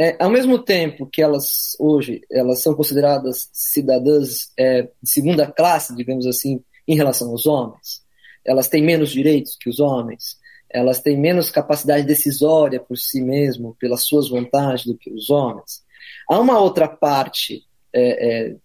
é, 0.00 0.16
ao 0.18 0.30
mesmo 0.30 0.58
tempo 0.58 1.06
que 1.06 1.20
elas 1.20 1.76
hoje 1.78 2.22
elas 2.30 2.62
são 2.62 2.74
consideradas 2.74 3.50
cidadãs 3.52 4.50
é, 4.58 4.84
de 4.84 5.10
segunda 5.10 5.46
classe, 5.46 5.94
digamos 5.94 6.26
assim, 6.26 6.64
em 6.88 6.96
relação 6.96 7.28
aos 7.28 7.44
homens, 7.44 8.02
elas 8.42 8.66
têm 8.66 8.82
menos 8.82 9.10
direitos 9.10 9.58
que 9.60 9.68
os 9.68 9.78
homens, 9.78 10.38
elas 10.70 11.02
têm 11.02 11.18
menos 11.18 11.50
capacidade 11.50 12.06
decisória 12.06 12.80
por 12.80 12.96
si 12.96 13.20
mesmo, 13.20 13.76
pelas 13.78 14.04
suas 14.06 14.30
vontades 14.30 14.86
do 14.86 14.96
que 14.96 15.12
os 15.12 15.28
homens. 15.28 15.82
Há 16.26 16.40
uma 16.40 16.58
outra 16.58 16.88
parte 16.88 17.62
é, 17.92 18.46
é, 18.48 18.56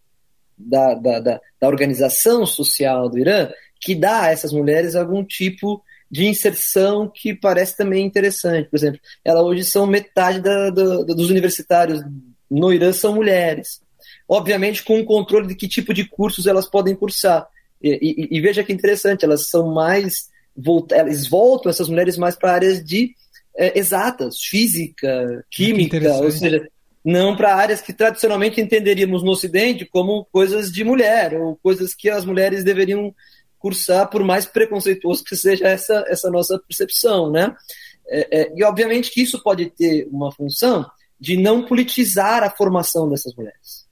da, 0.57 0.93
da, 0.93 1.19
da, 1.19 1.41
da 1.59 1.67
organização 1.67 2.45
social 2.45 3.09
do 3.09 3.19
Irã 3.19 3.49
que 3.81 3.93
dá 3.93 4.21
a 4.21 4.31
essas 4.31 4.53
mulheres 4.53 4.95
algum 4.95 5.21
tipo 5.21 5.77
de 5.77 5.83
inserção 6.11 7.11
que 7.13 7.33
parece 7.33 7.75
também 7.75 8.05
interessante. 8.05 8.69
Por 8.69 8.77
exemplo, 8.77 8.99
ela 9.23 9.41
hoje 9.41 9.63
são 9.63 9.87
metade 9.87 10.39
da, 10.41 10.69
da, 10.69 11.03
dos 11.03 11.29
universitários 11.29 12.01
no 12.49 12.71
Irã 12.71 12.93
são 12.93 13.15
mulheres. 13.15 13.81
Obviamente 14.27 14.83
com 14.83 14.99
o 14.99 15.05
controle 15.05 15.47
de 15.47 15.55
que 15.55 15.67
tipo 15.67 15.93
de 15.93 16.07
cursos 16.07 16.47
elas 16.47 16.69
podem 16.69 16.95
cursar. 16.95 17.47
E, 17.81 18.27
e, 18.31 18.37
e 18.37 18.41
veja 18.41 18.63
que 18.63 18.73
interessante, 18.73 19.25
elas 19.25 19.47
são 19.49 19.73
mais 19.73 20.29
elas 20.91 21.27
voltam 21.27 21.69
essas 21.69 21.89
mulheres 21.89 22.17
mais 22.17 22.35
para 22.35 22.53
áreas 22.53 22.83
de 22.83 23.13
é, 23.57 23.77
exatas, 23.77 24.39
física, 24.39 25.45
química, 25.51 26.13
ou 26.13 26.31
seja, 26.31 26.67
não 27.03 27.35
para 27.35 27.55
áreas 27.55 27.81
que 27.81 27.93
tradicionalmente 27.93 28.59
entenderíamos 28.59 29.21
no 29.21 29.31
Ocidente 29.31 29.85
como 29.85 30.25
coisas 30.31 30.71
de 30.71 30.83
mulher 30.83 31.33
ou 31.39 31.57
coisas 31.61 31.93
que 31.93 32.09
as 32.09 32.25
mulheres 32.25 32.63
deveriam 32.63 33.13
cursar, 33.65 34.07
por 34.11 34.23
mais 34.23 34.45
preconceituoso 34.45 35.23
que 35.23 35.35
seja 35.35 35.67
essa, 35.67 36.05
essa 36.07 36.29
nossa 36.29 36.59
percepção, 36.59 37.31
né? 37.31 37.55
É, 38.07 38.41
é, 38.41 38.53
e 38.55 38.63
obviamente 38.63 39.09
que 39.09 39.23
isso 39.23 39.41
pode 39.41 39.71
ter 39.71 40.07
uma 40.11 40.31
função 40.31 40.85
de 41.19 41.35
não 41.35 41.65
politizar 41.65 42.43
a 42.43 42.51
formação 42.51 43.09
dessas 43.09 43.33
mulheres, 43.33 43.87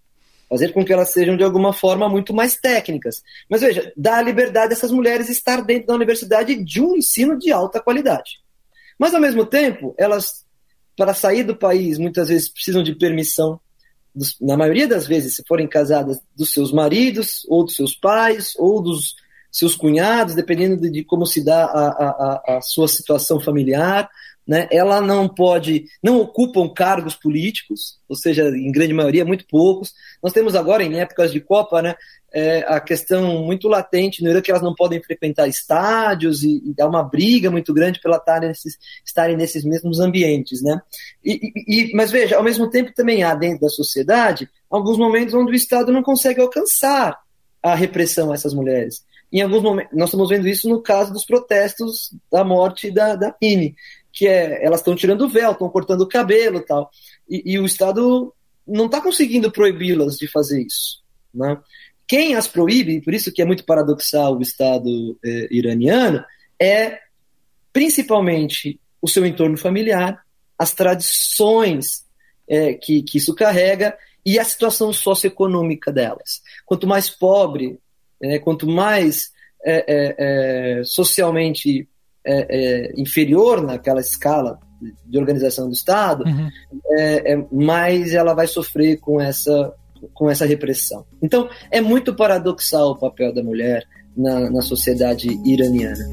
fazer 0.47 0.73
com 0.73 0.85
que 0.85 0.93
elas 0.93 1.09
sejam 1.09 1.35
de 1.35 1.43
alguma 1.43 1.73
forma 1.73 2.07
muito 2.07 2.35
mais 2.35 2.55
técnicas. 2.55 3.23
Mas 3.49 3.61
veja, 3.61 3.91
dá 3.97 4.17
a 4.17 4.21
liberdade 4.21 4.69
dessas 4.69 4.91
mulheres 4.91 5.27
estar 5.27 5.63
dentro 5.63 5.87
da 5.87 5.95
universidade 5.95 6.63
de 6.63 6.79
um 6.79 6.95
ensino 6.95 7.35
de 7.35 7.51
alta 7.51 7.81
qualidade. 7.81 8.43
Mas 8.99 9.15
ao 9.15 9.21
mesmo 9.21 9.43
tempo, 9.43 9.95
elas 9.97 10.45
para 10.95 11.15
sair 11.15 11.41
do 11.41 11.55
país 11.55 11.97
muitas 11.97 12.29
vezes 12.29 12.47
precisam 12.47 12.83
de 12.83 12.93
permissão 12.93 13.59
na 14.39 14.55
maioria 14.55 14.87
das 14.87 15.07
vezes, 15.07 15.35
se 15.35 15.43
forem 15.47 15.67
casadas, 15.67 16.19
dos 16.35 16.53
seus 16.53 16.71
maridos, 16.71 17.47
ou 17.49 17.65
dos 17.65 17.75
seus 17.75 17.95
pais, 17.95 18.53
ou 18.59 18.79
dos 18.79 19.15
seus 19.53 19.75
cunhados, 19.75 20.33
dependendo 20.33 20.81
de, 20.81 20.89
de 20.89 21.03
como 21.03 21.27
se 21.27 21.45
dá 21.45 21.65
a, 21.65 21.87
a, 21.87 22.57
a, 22.57 22.61
sua 22.61 22.87
situação 22.87 23.39
familiar. 23.39 24.09
Né? 24.45 24.67
Ela 24.71 24.99
não 24.99 25.29
pode, 25.29 25.85
não 26.01 26.19
ocupam 26.19 26.67
cargos 26.67 27.15
políticos, 27.15 27.99
ou 28.09 28.15
seja, 28.15 28.49
em 28.49 28.71
grande 28.71 28.93
maioria, 28.93 29.23
muito 29.23 29.45
poucos. 29.47 29.93
Nós 30.21 30.33
temos 30.33 30.55
agora, 30.55 30.83
em 30.83 30.99
épocas 30.99 31.31
de 31.31 31.39
Copa, 31.39 31.81
né, 31.83 31.95
é, 32.33 32.65
a 32.67 32.79
questão 32.81 33.43
muito 33.43 33.67
latente 33.67 34.23
no 34.23 34.29
Irã 34.29 34.41
que 34.41 34.49
elas 34.49 34.63
não 34.63 34.73
podem 34.73 35.01
frequentar 35.01 35.47
estádios 35.47 36.43
e, 36.43 36.61
e 36.65 36.81
há 36.81 36.87
uma 36.87 37.03
briga 37.03 37.51
muito 37.51 37.71
grande 37.73 38.01
pela 38.01 38.17
estarem 38.17 38.49
nesses, 38.49 38.77
estarem 39.05 39.37
nesses 39.37 39.63
mesmos 39.63 39.99
ambientes. 39.99 40.63
Né? 40.63 40.81
E, 41.23 41.39
e, 41.67 41.95
mas 41.95 42.11
veja, 42.11 42.35
ao 42.35 42.43
mesmo 42.43 42.69
tempo 42.71 42.91
também 42.93 43.23
há 43.23 43.35
dentro 43.35 43.61
da 43.61 43.69
sociedade 43.69 44.49
alguns 44.67 44.97
momentos 44.97 45.35
onde 45.35 45.51
o 45.51 45.55
Estado 45.55 45.91
não 45.91 46.01
consegue 46.01 46.41
alcançar 46.41 47.17
a 47.61 47.75
repressão 47.75 48.31
a 48.31 48.33
essas 48.33 48.53
mulheres 48.53 49.05
em 49.39 49.41
alguns 49.41 49.63
momentos, 49.63 49.97
nós 49.97 50.09
estamos 50.09 50.29
vendo 50.29 50.47
isso 50.47 50.69
no 50.69 50.81
caso 50.81 51.11
dos 51.11 51.25
protestos 51.25 52.13
da 52.31 52.43
morte 52.43 52.91
da, 52.91 53.15
da 53.15 53.31
Pini, 53.31 53.75
que 54.11 54.27
é, 54.27 54.63
elas 54.63 54.79
estão 54.79 54.95
tirando 54.95 55.21
o 55.21 55.29
véu, 55.29 55.51
estão 55.51 55.69
cortando 55.69 56.01
o 56.01 56.07
cabelo 56.07 56.61
tal, 56.61 56.91
e, 57.27 57.53
e 57.53 57.59
o 57.59 57.65
Estado 57.65 58.33
não 58.67 58.85
está 58.85 59.01
conseguindo 59.01 59.51
proibi-las 59.51 60.17
de 60.17 60.27
fazer 60.27 60.61
isso. 60.61 61.01
Né? 61.33 61.57
Quem 62.07 62.35
as 62.35 62.47
proíbe, 62.47 63.01
por 63.01 63.13
isso 63.13 63.31
que 63.31 63.41
é 63.41 63.45
muito 63.45 63.65
paradoxal 63.65 64.37
o 64.37 64.41
Estado 64.41 65.17
eh, 65.25 65.47
iraniano, 65.49 66.23
é 66.61 66.99
principalmente 67.71 68.79
o 69.01 69.07
seu 69.07 69.25
entorno 69.25 69.57
familiar, 69.57 70.23
as 70.57 70.73
tradições 70.73 72.05
eh, 72.47 72.73
que, 72.73 73.01
que 73.01 73.17
isso 73.17 73.33
carrega 73.33 73.97
e 74.25 74.37
a 74.37 74.45
situação 74.45 74.93
socioeconômica 74.93 75.91
delas. 75.91 76.41
Quanto 76.65 76.87
mais 76.87 77.09
pobre 77.09 77.79
é, 78.23 78.39
quanto 78.39 78.65
mais 78.65 79.31
é, 79.65 79.85
é, 79.87 80.15
é 80.79 80.83
socialmente 80.83 81.87
é, 82.25 82.93
inferior 82.97 83.61
naquela 83.61 83.99
escala 83.99 84.57
de 85.05 85.17
organização 85.17 85.67
do 85.67 85.73
Estado, 85.73 86.25
uhum. 86.25 87.47
mais 87.51 88.13
ela 88.13 88.33
vai 88.33 88.47
sofrer 88.47 88.97
com 88.97 89.19
essa, 89.19 89.73
com 90.13 90.29
essa 90.29 90.45
repressão. 90.45 91.05
Então, 91.21 91.49
é 91.71 91.79
muito 91.79 92.13
paradoxal 92.13 92.91
o 92.91 92.97
papel 92.97 93.33
da 93.33 93.41
mulher 93.41 93.85
na, 94.15 94.49
na 94.49 94.61
sociedade 94.61 95.29
iraniana. 95.45 96.03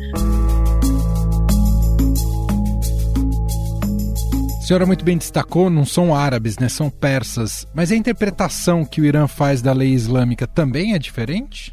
A 4.58 4.62
senhora 4.70 4.86
muito 4.86 5.04
bem 5.04 5.18
destacou, 5.18 5.68
não 5.68 5.84
são 5.84 6.14
árabes, 6.14 6.56
né? 6.56 6.68
São 6.68 6.88
persas. 6.88 7.66
Mas 7.74 7.90
a 7.90 7.96
interpretação 7.96 8.84
que 8.84 9.00
o 9.00 9.04
Irã 9.04 9.26
faz 9.26 9.60
da 9.60 9.72
lei 9.72 9.88
islâmica 9.88 10.46
também 10.46 10.94
é 10.94 10.98
diferente? 10.98 11.72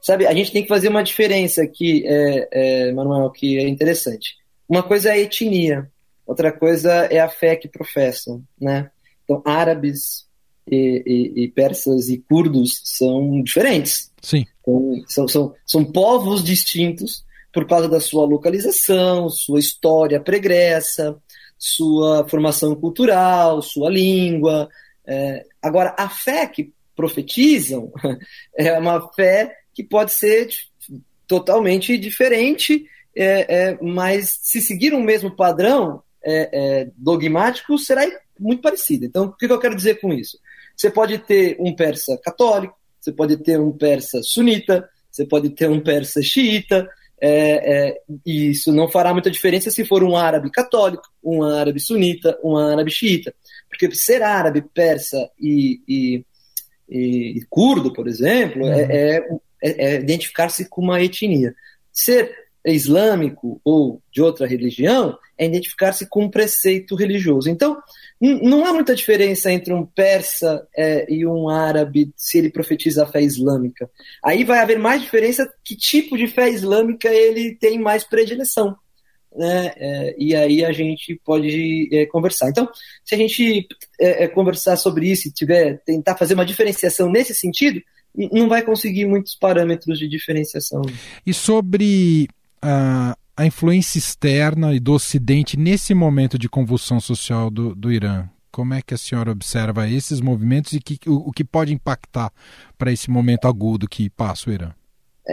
Sabe, 0.00 0.26
a 0.26 0.34
gente 0.34 0.52
tem 0.52 0.62
que 0.62 0.68
fazer 0.68 0.88
uma 0.88 1.02
diferença 1.02 1.62
aqui, 1.62 2.04
é, 2.06 2.48
é, 2.50 2.92
Manuel, 2.92 3.30
que 3.30 3.58
é 3.58 3.68
interessante. 3.68 4.36
Uma 4.68 4.82
coisa 4.82 5.10
é 5.10 5.12
a 5.12 5.18
etnia, 5.18 5.90
outra 6.26 6.52
coisa 6.52 6.92
é 7.10 7.18
a 7.18 7.28
fé 7.28 7.56
que 7.56 7.68
professam, 7.68 8.42
né? 8.60 8.90
Então, 9.24 9.42
árabes 9.44 10.26
e, 10.70 11.02
e, 11.06 11.44
e 11.44 11.48
persas 11.48 12.08
e 12.08 12.18
curdos 12.18 12.80
são 12.84 13.42
diferentes. 13.42 14.10
Sim. 14.22 14.46
Então, 14.60 15.04
são, 15.08 15.28
são, 15.28 15.54
são 15.66 15.84
povos 15.84 16.42
distintos 16.42 17.24
por 17.52 17.66
causa 17.66 17.88
da 17.88 18.00
sua 18.00 18.24
localização, 18.24 19.28
sua 19.28 19.58
história 19.58 20.20
pregressa, 20.20 21.16
sua 21.58 22.26
formação 22.28 22.74
cultural, 22.74 23.60
sua 23.62 23.90
língua. 23.90 24.68
É, 25.06 25.44
agora, 25.62 25.94
a 25.98 26.08
fé 26.08 26.46
que 26.46 26.72
profetizam 26.94 27.92
é 28.56 28.78
uma 28.78 29.08
fé 29.12 29.56
que 29.78 29.84
pode 29.84 30.12
ser 30.12 30.48
totalmente 31.24 31.96
diferente, 31.96 32.84
é, 33.14 33.68
é, 33.68 33.78
mas 33.80 34.40
se 34.42 34.60
seguir 34.60 34.92
um 34.92 35.00
mesmo 35.00 35.30
padrão 35.36 36.02
é, 36.20 36.48
é 36.80 36.90
dogmático, 36.96 37.78
será 37.78 38.04
muito 38.40 38.60
parecido. 38.60 39.04
Então, 39.04 39.26
o 39.26 39.32
que 39.36 39.46
eu 39.46 39.60
quero 39.60 39.76
dizer 39.76 40.00
com 40.00 40.12
isso? 40.12 40.36
Você 40.76 40.90
pode 40.90 41.18
ter 41.18 41.56
um 41.60 41.76
persa 41.76 42.18
católico, 42.18 42.74
você 42.98 43.12
pode 43.12 43.36
ter 43.36 43.60
um 43.60 43.70
persa 43.70 44.20
sunita, 44.20 44.88
você 45.08 45.24
pode 45.24 45.50
ter 45.50 45.70
um 45.70 45.78
persa 45.80 46.20
xiita, 46.20 46.90
é, 47.20 47.30
é, 47.30 48.00
e 48.26 48.50
isso 48.50 48.72
não 48.72 48.88
fará 48.88 49.12
muita 49.12 49.30
diferença 49.30 49.70
se 49.70 49.84
for 49.84 50.02
um 50.02 50.16
árabe 50.16 50.50
católico, 50.50 51.04
um 51.22 51.44
árabe 51.44 51.78
sunita, 51.78 52.36
um 52.42 52.56
árabe 52.56 52.90
xiita. 52.90 53.32
Porque 53.68 53.94
ser 53.94 54.24
árabe, 54.24 54.60
persa 54.74 55.30
e, 55.38 55.80
e, 55.86 56.24
e 56.88 57.40
curdo, 57.48 57.92
por 57.92 58.08
exemplo, 58.08 58.64
uhum. 58.64 58.72
é, 58.72 59.24
é, 59.62 59.86
é, 59.86 60.00
identificar-se 60.00 60.68
com 60.68 60.82
uma 60.82 61.02
etnia. 61.02 61.54
Ser 61.92 62.48
islâmico 62.64 63.60
ou 63.64 64.02
de 64.12 64.20
outra 64.20 64.46
religião 64.46 65.16
é 65.36 65.46
identificar-se 65.46 66.06
com 66.06 66.24
um 66.24 66.30
preceito 66.30 66.94
religioso. 66.96 67.48
Então, 67.48 67.80
não 68.20 68.66
há 68.66 68.72
muita 68.72 68.94
diferença 68.94 69.52
entre 69.52 69.72
um 69.72 69.86
persa 69.86 70.66
é, 70.76 71.06
e 71.08 71.24
um 71.24 71.48
árabe 71.48 72.12
se 72.16 72.38
ele 72.38 72.50
profetiza 72.50 73.04
a 73.04 73.06
fé 73.06 73.22
islâmica. 73.22 73.88
Aí 74.22 74.42
vai 74.42 74.58
haver 74.58 74.78
mais 74.78 75.00
diferença 75.00 75.48
que 75.64 75.76
tipo 75.76 76.16
de 76.16 76.26
fé 76.26 76.48
islâmica 76.50 77.08
ele 77.08 77.54
tem 77.54 77.78
mais 77.78 78.02
predileção. 78.02 78.76
Né? 79.34 79.72
É, 79.76 80.14
e 80.18 80.34
aí 80.34 80.64
a 80.64 80.72
gente 80.72 81.20
pode 81.24 81.88
é, 81.92 82.06
conversar. 82.06 82.48
Então, 82.48 82.68
se 83.04 83.14
a 83.14 83.18
gente 83.18 83.68
é, 84.00 84.24
é, 84.24 84.28
conversar 84.28 84.76
sobre 84.76 85.08
isso 85.08 85.28
e 85.28 85.32
tiver 85.32 85.80
tentar 85.84 86.16
fazer 86.16 86.34
uma 86.34 86.46
diferenciação 86.46 87.08
nesse 87.08 87.34
sentido, 87.34 87.80
não 88.32 88.48
vai 88.48 88.62
conseguir 88.62 89.06
muitos 89.06 89.34
parâmetros 89.34 89.98
de 89.98 90.08
diferenciação. 90.08 90.82
E 91.24 91.32
sobre 91.32 92.28
a, 92.60 93.16
a 93.36 93.46
influência 93.46 93.98
externa 93.98 94.74
e 94.74 94.80
do 94.80 94.92
Ocidente 94.92 95.56
nesse 95.56 95.94
momento 95.94 96.38
de 96.38 96.48
convulsão 96.48 97.00
social 97.00 97.50
do, 97.50 97.74
do 97.74 97.92
Irã, 97.92 98.28
como 98.50 98.74
é 98.74 98.82
que 98.82 98.94
a 98.94 98.98
senhora 98.98 99.30
observa 99.30 99.88
esses 99.88 100.20
movimentos 100.20 100.72
e 100.72 100.80
que, 100.80 100.98
o, 101.08 101.28
o 101.28 101.32
que 101.32 101.44
pode 101.44 101.72
impactar 101.72 102.32
para 102.76 102.90
esse 102.90 103.10
momento 103.10 103.46
agudo 103.46 103.88
que 103.88 104.10
passa 104.10 104.50
o 104.50 104.52
Irã? 104.52 104.72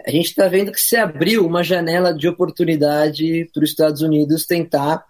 A 0.05 0.11
gente 0.11 0.25
está 0.25 0.47
vendo 0.47 0.71
que 0.71 0.79
se 0.79 0.97
abriu 0.97 1.45
uma 1.45 1.63
janela 1.63 2.13
de 2.13 2.27
oportunidade 2.27 3.49
para 3.53 3.63
os 3.63 3.69
Estados 3.69 4.01
Unidos 4.01 4.45
tentar 4.45 5.03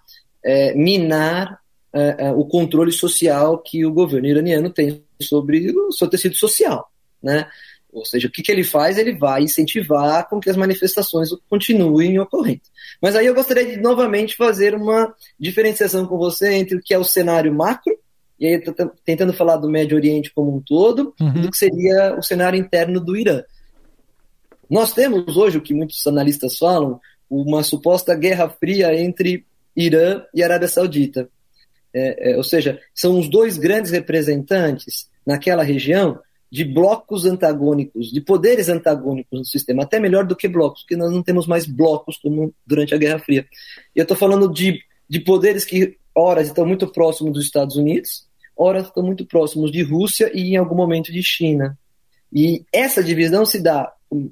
é, 0.44 0.76
minar 0.76 1.60
é, 1.92 2.28
é, 2.28 2.32
o 2.32 2.46
controle 2.46 2.92
social 2.92 3.58
que 3.58 3.86
o 3.86 3.92
governo 3.92 4.28
iraniano 4.28 4.70
tem 4.70 5.04
sobre 5.20 5.72
o 5.72 5.92
seu 5.92 6.08
tecido 6.08 6.36
social. 6.36 6.90
Né? 7.26 7.48
Ou 7.92 8.06
seja, 8.06 8.28
o 8.28 8.32
que, 8.32 8.44
que 8.44 8.52
ele 8.52 8.64
faz? 8.64 9.00
Ele 9.00 9.18
vai 9.18 9.42
incentivar 9.42 10.30
com 10.30 10.40
que 10.40 10.50
as 10.50 10.56
manifestações 10.56 11.30
continuem 11.50 12.20
ocorrendo. 12.20 12.62
Mas 13.02 13.16
aí 13.16 13.26
eu 13.26 13.34
gostaria 13.34 13.66
de 13.66 13.78
novamente 13.78 14.36
fazer 14.36 14.76
uma 14.76 15.12
diferenciação 15.40 16.06
com 16.06 16.18
você 16.18 16.54
entre 16.54 16.78
o 16.78 16.82
que 16.82 16.94
é 16.94 17.00
o 17.00 17.04
cenário 17.04 17.52
macro, 17.52 17.98
e 18.40 18.46
aí 18.46 18.62
tentando 19.04 19.34
falar 19.34 19.58
do 19.58 19.70
Médio 19.70 19.98
Oriente 19.98 20.32
como 20.36 20.56
um 20.56 20.62
todo, 20.62 21.16
uhum. 21.20 21.42
do 21.42 21.50
que 21.50 21.58
seria 21.58 22.16
o 22.20 22.22
cenário 22.22 22.60
interno 22.60 23.00
do 23.00 23.18
Irã. 23.18 23.42
Nós 24.70 24.94
temos 24.94 25.36
hoje 25.36 25.58
o 25.58 25.62
que 25.62 25.74
muitos 25.74 26.06
analistas 26.06 26.58
falam, 26.58 27.00
uma 27.30 27.64
suposta 27.64 28.14
guerra 28.14 28.50
fria 28.50 28.94
entre 28.94 29.46
Irã 29.76 30.22
e 30.34 30.44
Arábia 30.44 30.68
Saudita. 30.68 31.30
É, 31.94 32.34
é, 32.34 32.38
ou 32.38 32.44
seja, 32.44 32.80
são 32.94 33.18
os 33.18 33.30
dois 33.30 33.58
grandes 33.58 33.92
representantes 33.92 35.10
naquela 35.26 35.64
região 35.64 36.20
de 36.52 36.64
blocos 36.64 37.26
antagônicos, 37.26 38.12
de 38.12 38.22
poderes 38.22 38.70
antagônicos 38.70 39.40
no 39.40 39.46
sistema, 39.46 39.84
até 39.84 40.00
melhor 40.00 40.26
do 40.26 40.36
que 40.36 40.48
blocos, 40.48 40.82
porque 40.82 40.96
nós 40.96 41.12
não 41.12 41.24
temos 41.24 41.48
mais 41.48 41.66
blocos 41.66 42.18
como 42.18 42.54
durante 42.66 42.94
a 42.94 42.98
Guerra 42.98 43.20
Fria. 43.20 43.46
E 43.96 44.00
eu 44.00 44.04
estou 44.04 44.16
falando 44.16 44.52
de, 44.52 44.80
de 45.10 45.20
poderes 45.20 45.66
que, 45.66 45.98
ora, 46.14 46.42
estão 46.42 46.66
muito 46.66 46.88
próximos 46.88 47.34
dos 47.34 47.46
Estados 47.46 47.76
Unidos, 47.76 48.26
ora, 48.56 48.80
estão 48.80 49.04
muito 49.04 49.26
próximos 49.26 49.72
de 49.72 49.82
Rússia 49.84 50.32
e, 50.34 50.54
em 50.54 50.58
algum 50.58 50.76
momento, 50.76 51.12
de 51.12 51.22
China. 51.24 51.78
E 52.32 52.64
essa 52.72 53.04
divisão 53.04 53.46
se 53.46 53.62
dá, 53.62 53.92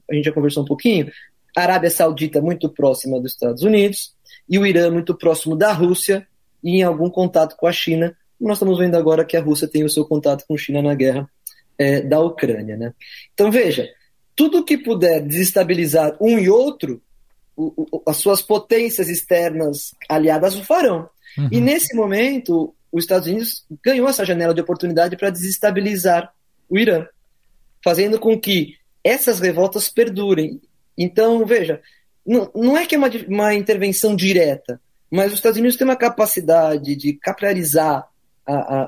a 0.10 0.16
gente 0.16 0.26
já 0.26 0.32
conversou 0.32 0.64
um 0.64 0.68
pouquinho, 0.68 1.12
Arábia 1.56 1.90
Saudita 1.90 2.42
muito 2.42 2.70
próxima 2.70 3.20
dos 3.20 3.34
Estados 3.34 3.64
Unidos 3.64 4.14
e 4.50 4.58
o 4.58 4.66
Irã 4.66 4.90
muito 4.90 5.16
próximo 5.16 5.56
da 5.56 5.72
Rússia 5.72 6.28
e 6.64 6.78
em 6.78 6.84
algum 6.84 7.10
contato 7.10 7.56
com 7.56 7.68
a 7.68 7.72
China. 7.72 8.16
Nós 8.40 8.58
estamos 8.58 8.80
vendo 8.80 8.96
agora 8.96 9.24
que 9.24 9.38
a 9.38 9.42
Rússia 9.42 9.68
tem 9.68 9.84
o 9.84 9.90
seu 9.90 10.04
contato 10.06 10.46
com 10.48 10.56
a 10.56 10.58
China 10.58 10.82
na 10.82 10.96
guerra 10.96 11.30
é, 11.78 12.02
da 12.02 12.20
Ucrânia. 12.20 12.78
Né? 12.78 12.94
Então, 13.34 13.52
veja, 13.52 13.90
tudo 14.36 14.64
que 14.64 14.78
puder 14.78 15.22
desestabilizar 15.22 16.16
um 16.20 16.38
e 16.40 16.50
outro, 16.50 17.02
o, 17.56 17.74
o, 17.76 18.04
as 18.08 18.18
suas 18.18 18.42
potências 18.42 19.10
externas 19.10 19.94
aliadas 20.10 20.56
o 20.56 20.64
farão. 20.64 21.10
Uhum. 21.38 21.50
E 21.52 21.62
nesse 21.62 21.96
momento, 21.96 22.74
os 22.92 23.04
Estados 23.04 23.28
Unidos 23.28 23.66
ganhou 23.84 24.08
essa 24.08 24.26
janela 24.26 24.54
de 24.54 24.62
oportunidade 24.62 25.18
para 25.18 25.30
desestabilizar 25.30 26.32
o 26.70 26.78
Irã, 26.78 27.06
fazendo 27.84 28.20
com 28.20 28.40
que 28.40 28.78
essas 29.04 29.40
revoltas 29.40 29.90
perdurem. 29.90 30.62
Então, 30.98 31.46
veja, 31.46 31.82
não, 32.26 32.50
não 32.56 32.78
é 32.78 32.86
que 32.86 32.96
é 32.96 32.98
uma, 32.98 33.10
uma 33.28 33.54
intervenção 33.54 34.16
direta, 34.16 34.80
mas 35.12 35.28
os 35.28 35.40
Estados 35.40 35.60
Unidos 35.60 35.78
têm 35.78 35.86
uma 35.86 35.96
capacidade 35.96 36.96
de 36.96 37.14
capilarizar 37.14 38.08
a, 38.46 38.54
a, 38.54 38.84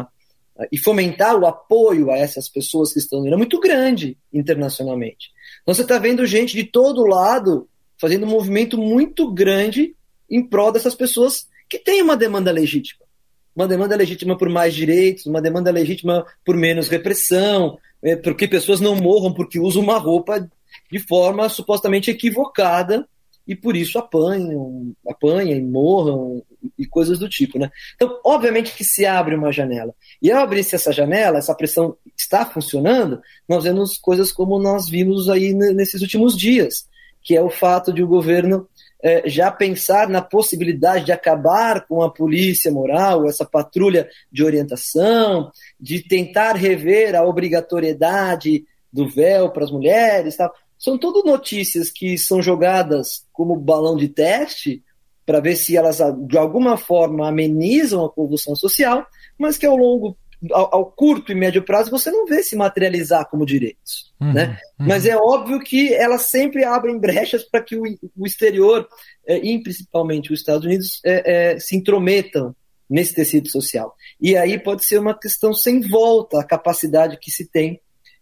a, 0.00 0.08
e 0.70 0.78
fomentar 0.78 1.36
o 1.36 1.46
apoio 1.46 2.10
a 2.10 2.16
essas 2.16 2.48
pessoas 2.48 2.92
que 2.92 2.98
estão 2.98 3.26
Irã 3.26 3.36
muito 3.36 3.58
grande 3.58 4.16
internacionalmente. 4.32 5.30
Então 5.62 5.74
você 5.74 5.82
está 5.82 5.98
vendo 5.98 6.24
gente 6.26 6.54
de 6.54 6.64
todo 6.64 7.06
lado 7.06 7.68
fazendo 8.00 8.24
um 8.26 8.30
movimento 8.30 8.78
muito 8.78 9.32
grande 9.32 9.94
em 10.30 10.42
prol 10.46 10.72
dessas 10.72 10.94
pessoas 10.94 11.48
que 11.68 11.78
têm 11.78 12.02
uma 12.02 12.16
demanda 12.16 12.52
legítima. 12.52 13.04
Uma 13.54 13.68
demanda 13.68 13.96
legítima 13.96 14.36
por 14.36 14.48
mais 14.48 14.74
direitos, 14.74 15.26
uma 15.26 15.40
demanda 15.40 15.70
legítima 15.70 16.26
por 16.44 16.56
menos 16.56 16.88
repressão, 16.88 17.78
é, 18.02 18.16
porque 18.16 18.48
pessoas 18.48 18.80
não 18.80 18.96
morram 18.96 19.32
porque 19.32 19.58
usam 19.58 19.82
uma 19.82 19.98
roupa 19.98 20.48
de 20.90 20.98
forma 20.98 21.48
supostamente 21.48 22.10
equivocada 22.10 23.08
e 23.46 23.54
por 23.54 23.76
isso 23.76 23.98
apanham, 23.98 24.92
apanham 25.06 25.56
e 25.56 25.62
morram 25.62 26.42
e 26.78 26.86
coisas 26.86 27.18
do 27.18 27.28
tipo, 27.28 27.58
né? 27.58 27.70
Então, 27.94 28.20
obviamente 28.24 28.74
que 28.74 28.84
se 28.84 29.04
abre 29.04 29.34
uma 29.34 29.52
janela. 29.52 29.94
E 30.20 30.30
ao 30.30 30.42
abrir-se 30.42 30.74
essa 30.74 30.92
janela, 30.92 31.38
essa 31.38 31.54
pressão 31.54 31.96
está 32.16 32.44
funcionando, 32.46 33.20
nós 33.48 33.64
vemos 33.64 33.98
coisas 33.98 34.32
como 34.32 34.58
nós 34.58 34.88
vimos 34.88 35.28
aí 35.28 35.52
nesses 35.52 36.02
últimos 36.02 36.36
dias, 36.36 36.86
que 37.22 37.36
é 37.36 37.42
o 37.42 37.50
fato 37.50 37.92
de 37.92 38.02
o 38.02 38.08
governo 38.08 38.68
é, 39.04 39.28
já 39.28 39.50
pensar 39.50 40.08
na 40.08 40.22
possibilidade 40.22 41.04
de 41.04 41.12
acabar 41.12 41.86
com 41.86 42.02
a 42.02 42.10
polícia 42.10 42.72
moral, 42.72 43.28
essa 43.28 43.44
patrulha 43.44 44.08
de 44.32 44.42
orientação, 44.42 45.50
de 45.78 46.02
tentar 46.02 46.56
rever 46.56 47.14
a 47.14 47.22
obrigatoriedade 47.22 48.64
do 48.90 49.06
véu 49.06 49.50
para 49.50 49.64
as 49.64 49.70
mulheres. 49.70 50.38
São 50.78 50.96
tudo 50.96 51.22
notícias 51.22 51.90
que 51.90 52.16
são 52.16 52.40
jogadas 52.40 53.26
como 53.30 53.56
balão 53.56 53.94
de 53.94 54.08
teste 54.08 54.82
para 55.24 55.40
ver 55.40 55.56
se 55.56 55.76
elas 55.76 55.98
de 56.26 56.36
alguma 56.36 56.76
forma 56.76 57.28
amenizam 57.28 58.04
a 58.04 58.10
convulsão 58.10 58.54
social, 58.54 59.06
mas 59.38 59.56
que 59.56 59.66
ao 59.66 59.76
longo 59.76 60.16
ao, 60.52 60.74
ao, 60.74 60.86
curto 60.86 61.32
e 61.32 61.34
médio 61.34 61.62
prazo 61.62 61.90
você 61.90 62.10
não 62.10 62.26
vê 62.26 62.42
se 62.42 62.56
materializar 62.56 63.28
como 63.30 63.46
direitos, 63.46 64.12
uhum, 64.20 64.32
né? 64.32 64.58
Uhum. 64.78 64.86
Mas 64.88 65.06
é 65.06 65.16
óbvio 65.16 65.60
que 65.60 65.94
elas 65.94 66.22
sempre 66.22 66.64
abrem 66.64 66.98
brechas 66.98 67.42
para 67.44 67.62
que 67.62 67.76
o, 67.76 67.82
o 68.16 68.26
exterior, 68.26 68.86
é, 69.26 69.38
e 69.38 69.62
principalmente 69.62 70.32
os 70.32 70.40
Estados 70.40 70.66
Unidos, 70.66 71.00
é, 71.04 71.52
é, 71.54 71.58
se 71.58 71.76
intrometam 71.76 72.54
nesse 72.88 73.14
tecido 73.14 73.48
social. 73.48 73.94
E 74.20 74.36
aí 74.36 74.58
pode 74.58 74.84
ser 74.84 74.98
uma 74.98 75.18
questão 75.18 75.54
sem 75.54 75.80
volta 75.80 76.40
a 76.40 76.44
capacidade 76.44 77.18
que 77.18 77.30
se 77.30 77.48
tem 77.50 77.80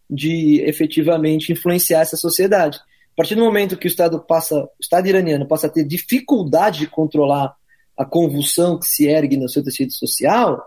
de 0.08 0.60
efetivamente 0.62 1.52
influenciar 1.52 2.00
essa 2.00 2.16
sociedade. 2.16 2.78
A 3.12 3.16
partir 3.16 3.34
do 3.34 3.44
momento 3.44 3.76
que 3.76 3.86
o 3.86 3.88
Estado 3.88 4.18
passa, 4.20 4.56
o 4.64 4.70
Estado 4.80 5.06
iraniano 5.06 5.46
passa 5.46 5.66
a 5.66 5.70
ter 5.70 5.84
dificuldade 5.84 6.80
de 6.80 6.86
controlar 6.86 7.54
a 7.96 8.04
convulsão 8.04 8.78
que 8.78 8.86
se 8.86 9.06
ergue 9.06 9.36
no 9.36 9.48
seu 9.48 9.62
tecido 9.62 9.92
social, 9.92 10.62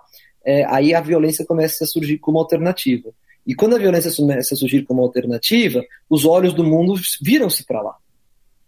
é, 0.46 0.64
aí 0.66 0.94
a 0.94 1.02
violência 1.02 1.44
começa 1.44 1.84
a 1.84 1.88
surgir 1.88 2.20
como 2.20 2.38
alternativa. 2.38 3.10
E 3.48 3.56
quando 3.56 3.76
a 3.76 3.80
violência 3.80 4.12
começa 4.16 4.54
a 4.54 4.58
surgir 4.58 4.84
como 4.84 5.02
alternativa, 5.02 5.84
os 6.10 6.24
olhos 6.24 6.54
do 6.54 6.64
mundo 6.64 6.94
viram-se 7.22 7.66
para 7.66 7.82
lá. 7.82 7.96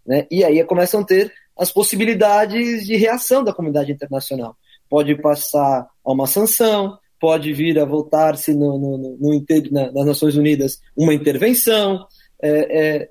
Né? 0.04 0.26
E 0.30 0.42
aí 0.42 0.62
começam 0.64 1.00
a 1.00 1.04
ter 1.04 1.32
as 1.56 1.70
possibilidades 1.70 2.86
de 2.86 2.96
reação 2.96 3.44
da 3.44 3.52
comunidade 3.52 3.92
internacional. 3.92 4.56
Pode 4.88 5.14
passar 5.16 5.86
a 6.04 6.12
uma 6.12 6.26
sanção, 6.26 6.98
pode 7.20 7.52
vir 7.52 7.78
a 7.78 7.84
voltar-se 7.84 8.54
no, 8.54 8.78
no, 8.78 9.18
no, 9.18 9.44
na, 9.70 9.92
nas 9.92 10.06
Nações 10.06 10.36
Unidas 10.36 10.80
uma 10.96 11.12
intervenção. 11.12 12.06
É, 12.40 12.50
é, 12.50 13.08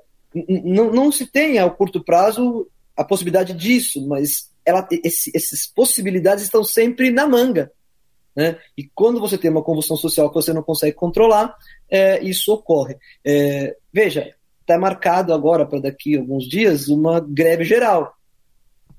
não, 0.48 0.92
não 0.92 1.12
se 1.12 1.26
tem 1.26 1.58
ao 1.58 1.72
curto 1.72 2.04
prazo 2.04 2.68
a 2.96 3.04
possibilidade 3.04 3.54
disso, 3.54 4.06
mas 4.08 4.50
ela, 4.66 4.88
esse, 5.04 5.32
essas 5.36 5.66
possibilidades 5.66 6.44
estão 6.44 6.64
sempre 6.64 7.10
na 7.12 7.28
manga. 7.28 7.72
Né? 8.36 8.58
E 8.78 8.84
quando 8.84 9.20
você 9.20 9.38
tem 9.38 9.50
uma 9.50 9.64
convulsão 9.64 9.96
social 9.96 10.30
que 10.30 10.36
você 10.36 10.54
não 10.54 10.62
consegue 10.62 10.96
controlar, 10.96 11.56
é, 11.90 12.22
isso 12.24 12.54
ocorre. 12.54 12.98
É, 13.26 13.76
veja, 13.92 14.34
está 14.62 14.78
marcado 14.78 15.34
agora 15.34 15.66
para 15.66 15.80
daqui 15.80 16.16
a 16.16 16.20
alguns 16.20 16.48
dias 16.48 16.90
uma 16.90 17.20
greve 17.20 17.64
geral. 17.64 18.14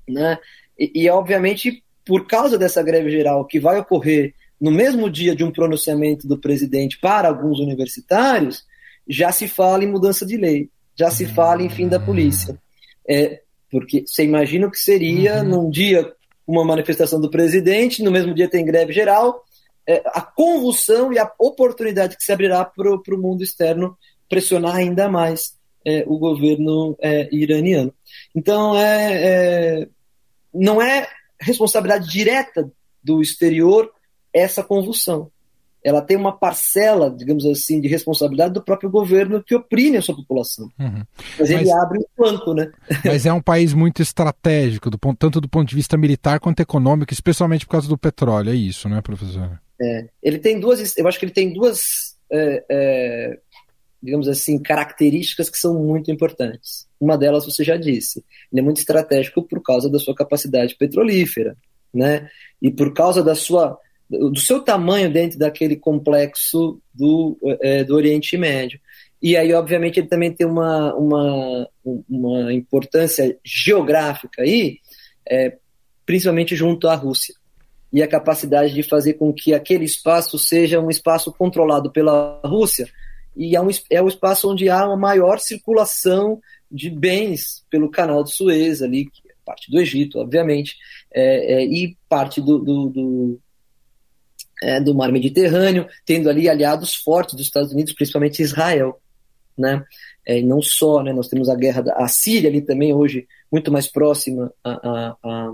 Né? 0.07 0.37
E, 0.77 1.03
e, 1.03 1.09
obviamente, 1.09 1.83
por 2.03 2.25
causa 2.25 2.57
dessa 2.57 2.81
greve 2.81 3.11
geral 3.11 3.45
que 3.45 3.59
vai 3.59 3.79
ocorrer 3.79 4.33
no 4.59 4.71
mesmo 4.71 5.09
dia 5.09 5.35
de 5.35 5.43
um 5.43 5.51
pronunciamento 5.51 6.27
do 6.27 6.37
presidente 6.37 6.99
para 6.99 7.27
alguns 7.27 7.59
universitários, 7.59 8.65
já 9.07 9.31
se 9.31 9.47
fala 9.47 9.83
em 9.83 9.91
mudança 9.91 10.25
de 10.25 10.35
lei, 10.35 10.69
já 10.99 11.09
se 11.09 11.25
fala 11.25 11.63
em 11.63 11.69
fim 11.69 11.87
da 11.87 11.97
polícia. 11.97 12.59
É, 13.07 13.41
porque 13.71 14.03
você 14.05 14.25
imagina 14.25 14.67
o 14.67 14.71
que 14.71 14.77
seria 14.77 15.37
uhum. 15.37 15.47
num 15.47 15.69
dia 15.69 16.11
uma 16.45 16.65
manifestação 16.65 17.21
do 17.21 17.29
presidente, 17.29 18.03
no 18.03 18.11
mesmo 18.11 18.33
dia 18.33 18.49
tem 18.49 18.65
greve 18.65 18.91
geral, 18.91 19.43
é, 19.87 20.01
a 20.07 20.21
convulsão 20.21 21.13
e 21.13 21.17
a 21.17 21.31
oportunidade 21.39 22.17
que 22.17 22.23
se 22.23 22.31
abrirá 22.31 22.65
para 22.65 22.91
o 22.91 23.17
mundo 23.17 23.43
externo 23.43 23.97
pressionar 24.27 24.75
ainda 24.75 25.07
mais 25.07 25.57
é, 25.85 26.03
o 26.05 26.17
governo 26.17 26.97
é, 26.99 27.29
iraniano. 27.31 27.93
Então, 28.35 28.75
é, 28.75 29.13
é, 29.13 29.87
não 30.53 30.81
é 30.81 31.07
responsabilidade 31.39 32.09
direta 32.09 32.69
do 33.01 33.21
exterior 33.21 33.89
essa 34.33 34.63
convulsão. 34.63 35.31
Ela 35.83 36.01
tem 36.01 36.17
uma 36.17 36.37
parcela, 36.37 37.09
digamos 37.09 37.45
assim, 37.45 37.79
de 37.79 37.87
responsabilidade 37.87 38.53
do 38.53 38.63
próprio 38.63 38.89
governo 38.89 39.41
que 39.41 39.55
oprime 39.55 39.97
a 39.97 40.01
sua 40.01 40.15
população. 40.15 40.69
Uhum. 40.77 41.03
Mas, 41.39 41.39
mas 41.39 41.49
ele 41.49 41.71
abre 41.71 41.99
o 41.99 42.07
flanco, 42.15 42.53
né? 42.53 42.69
Mas 43.05 43.25
é 43.25 43.31
um 43.31 43.41
país 43.41 43.73
muito 43.73 44.01
estratégico, 44.01 44.89
do 44.89 44.99
ponto, 44.99 45.17
tanto 45.17 45.39
do 45.39 45.47
ponto 45.47 45.69
de 45.69 45.75
vista 45.75 45.97
militar 45.97 46.39
quanto 46.39 46.59
econômico, 46.59 47.13
especialmente 47.13 47.65
por 47.65 47.71
causa 47.71 47.87
do 47.87 47.97
petróleo. 47.97 48.51
É 48.51 48.55
isso, 48.55 48.89
né, 48.89 49.01
professor? 49.01 49.59
É. 49.81 50.07
Ele 50.21 50.37
tem 50.37 50.59
duas, 50.59 50.97
eu 50.97 51.07
acho 51.07 51.17
que 51.17 51.25
ele 51.25 51.31
tem 51.31 51.53
duas, 51.53 52.15
é, 52.31 52.65
é, 52.69 53.39
digamos 54.03 54.27
assim, 54.27 54.61
características 54.61 55.49
que 55.49 55.57
são 55.57 55.75
muito 55.75 56.11
importantes. 56.11 56.87
Uma 56.99 57.17
delas 57.17 57.45
você 57.45 57.63
já 57.63 57.77
disse. 57.77 58.23
Ele 58.51 58.59
é 58.59 58.63
muito 58.63 58.77
estratégico 58.77 59.41
por 59.41 59.61
causa 59.61 59.89
da 59.89 59.99
sua 59.99 60.13
capacidade 60.13 60.75
petrolífera, 60.75 61.55
né? 61.93 62.29
E 62.61 62.69
por 62.69 62.93
causa 62.93 63.23
da 63.23 63.35
sua 63.35 63.77
do 64.09 64.39
seu 64.39 64.61
tamanho 64.61 65.11
dentro 65.11 65.37
daquele 65.37 65.75
complexo 65.75 66.81
do, 66.93 67.37
é, 67.61 67.83
do 67.83 67.95
Oriente 67.95 68.37
Médio. 68.37 68.79
E 69.21 69.35
aí, 69.37 69.53
obviamente, 69.53 69.99
ele 69.99 70.07
também 70.07 70.31
tem 70.31 70.47
uma, 70.47 70.93
uma, 70.95 71.69
uma 72.09 72.53
importância 72.53 73.37
geográfica 73.43 74.41
aí, 74.41 74.79
é, 75.29 75.57
principalmente 76.05 76.55
junto 76.55 76.87
à 76.87 76.95
Rússia. 76.95 77.35
E 77.91 78.01
a 78.01 78.07
capacidade 78.07 78.73
de 78.73 78.81
fazer 78.81 79.13
com 79.13 79.33
que 79.33 79.53
aquele 79.53 79.83
espaço 79.83 80.39
seja 80.39 80.79
um 80.79 80.89
espaço 80.89 81.33
controlado 81.33 81.91
pela 81.91 82.39
Rússia 82.45 82.87
e 83.35 83.55
é 83.55 83.61
um, 83.61 83.69
é 83.89 84.01
um 84.01 84.07
espaço 84.07 84.51
onde 84.51 84.69
há 84.69 84.85
uma 84.85 84.97
maior 84.97 85.39
circulação 85.39 86.41
de 86.71 86.89
bens 86.89 87.63
pelo 87.69 87.89
canal 87.89 88.23
de 88.23 88.33
Suez 88.33 88.81
ali, 88.81 89.07
é 89.27 89.33
parte 89.45 89.71
do 89.71 89.79
Egito, 89.79 90.19
obviamente, 90.19 90.75
é, 91.11 91.53
é, 91.53 91.65
e 91.65 91.97
parte 92.07 92.41
do, 92.41 92.59
do, 92.59 92.89
do, 92.89 93.39
é, 94.61 94.79
do, 94.79 94.93
mar 94.95 95.11
Mediterrâneo, 95.11 95.87
tendo 96.05 96.29
ali 96.29 96.49
aliados 96.49 96.95
fortes 96.95 97.35
dos 97.35 97.45
Estados 97.45 97.71
Unidos, 97.71 97.93
principalmente 97.93 98.41
Israel, 98.41 98.99
né? 99.57 99.83
É, 100.25 100.39
e 100.39 100.43
não 100.43 100.61
só, 100.61 101.01
né? 101.01 101.13
Nós 101.13 101.27
temos 101.27 101.49
a 101.49 101.55
guerra 101.55 101.81
da 101.81 101.93
a 101.93 102.07
Síria 102.07 102.49
ali 102.49 102.61
também 102.61 102.93
hoje 102.93 103.27
muito 103.51 103.71
mais 103.71 103.87
próxima 103.87 104.53
à, 104.63 105.15
à, 105.23 105.53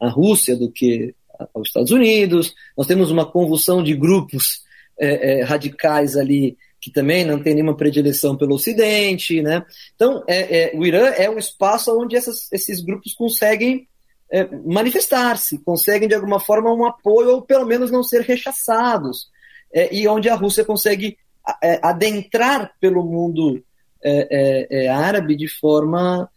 à 0.00 0.08
Rússia 0.08 0.56
do 0.56 0.70
que 0.70 1.14
aos 1.52 1.68
Estados 1.68 1.90
Unidos. 1.90 2.54
Nós 2.76 2.86
temos 2.86 3.10
uma 3.10 3.26
convulsão 3.26 3.82
de 3.82 3.94
grupos 3.94 4.62
é, 4.98 5.40
é, 5.40 5.42
radicais 5.42 6.16
ali 6.16 6.56
que 6.80 6.90
também 6.90 7.24
não 7.24 7.42
tem 7.42 7.54
nenhuma 7.54 7.74
predileção 7.76 8.36
pelo 8.36 8.56
Ocidente, 8.56 9.40
né? 9.40 9.64
Então, 9.94 10.22
é, 10.28 10.74
é, 10.74 10.76
o 10.76 10.84
Irã 10.84 11.06
é 11.16 11.30
um 11.30 11.38
espaço 11.38 11.98
onde 11.98 12.14
essas, 12.14 12.52
esses 12.52 12.82
grupos 12.82 13.14
conseguem 13.14 13.88
é, 14.30 14.48
manifestar-se, 14.64 15.58
conseguem 15.58 16.08
de 16.08 16.14
alguma 16.14 16.40
forma 16.40 16.72
um 16.72 16.84
apoio 16.84 17.30
ou 17.30 17.42
pelo 17.42 17.66
menos 17.66 17.90
não 17.90 18.02
ser 18.02 18.22
rechaçados, 18.22 19.28
é, 19.72 19.94
e 19.94 20.06
onde 20.08 20.28
a 20.28 20.34
Rússia 20.34 20.64
consegue 20.64 21.16
é, 21.62 21.80
adentrar 21.82 22.72
pelo 22.80 23.04
mundo 23.04 23.62
é, 24.02 24.88
árabe 24.88 25.36
de 25.36 25.48
forma 25.48 26.28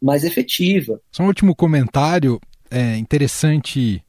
mais 0.00 0.22
efetiva. 0.22 1.00
Só 1.10 1.24
um 1.24 1.26
último 1.26 1.56
comentário, 1.56 2.40
é 2.70 2.96
interessante 2.96 4.04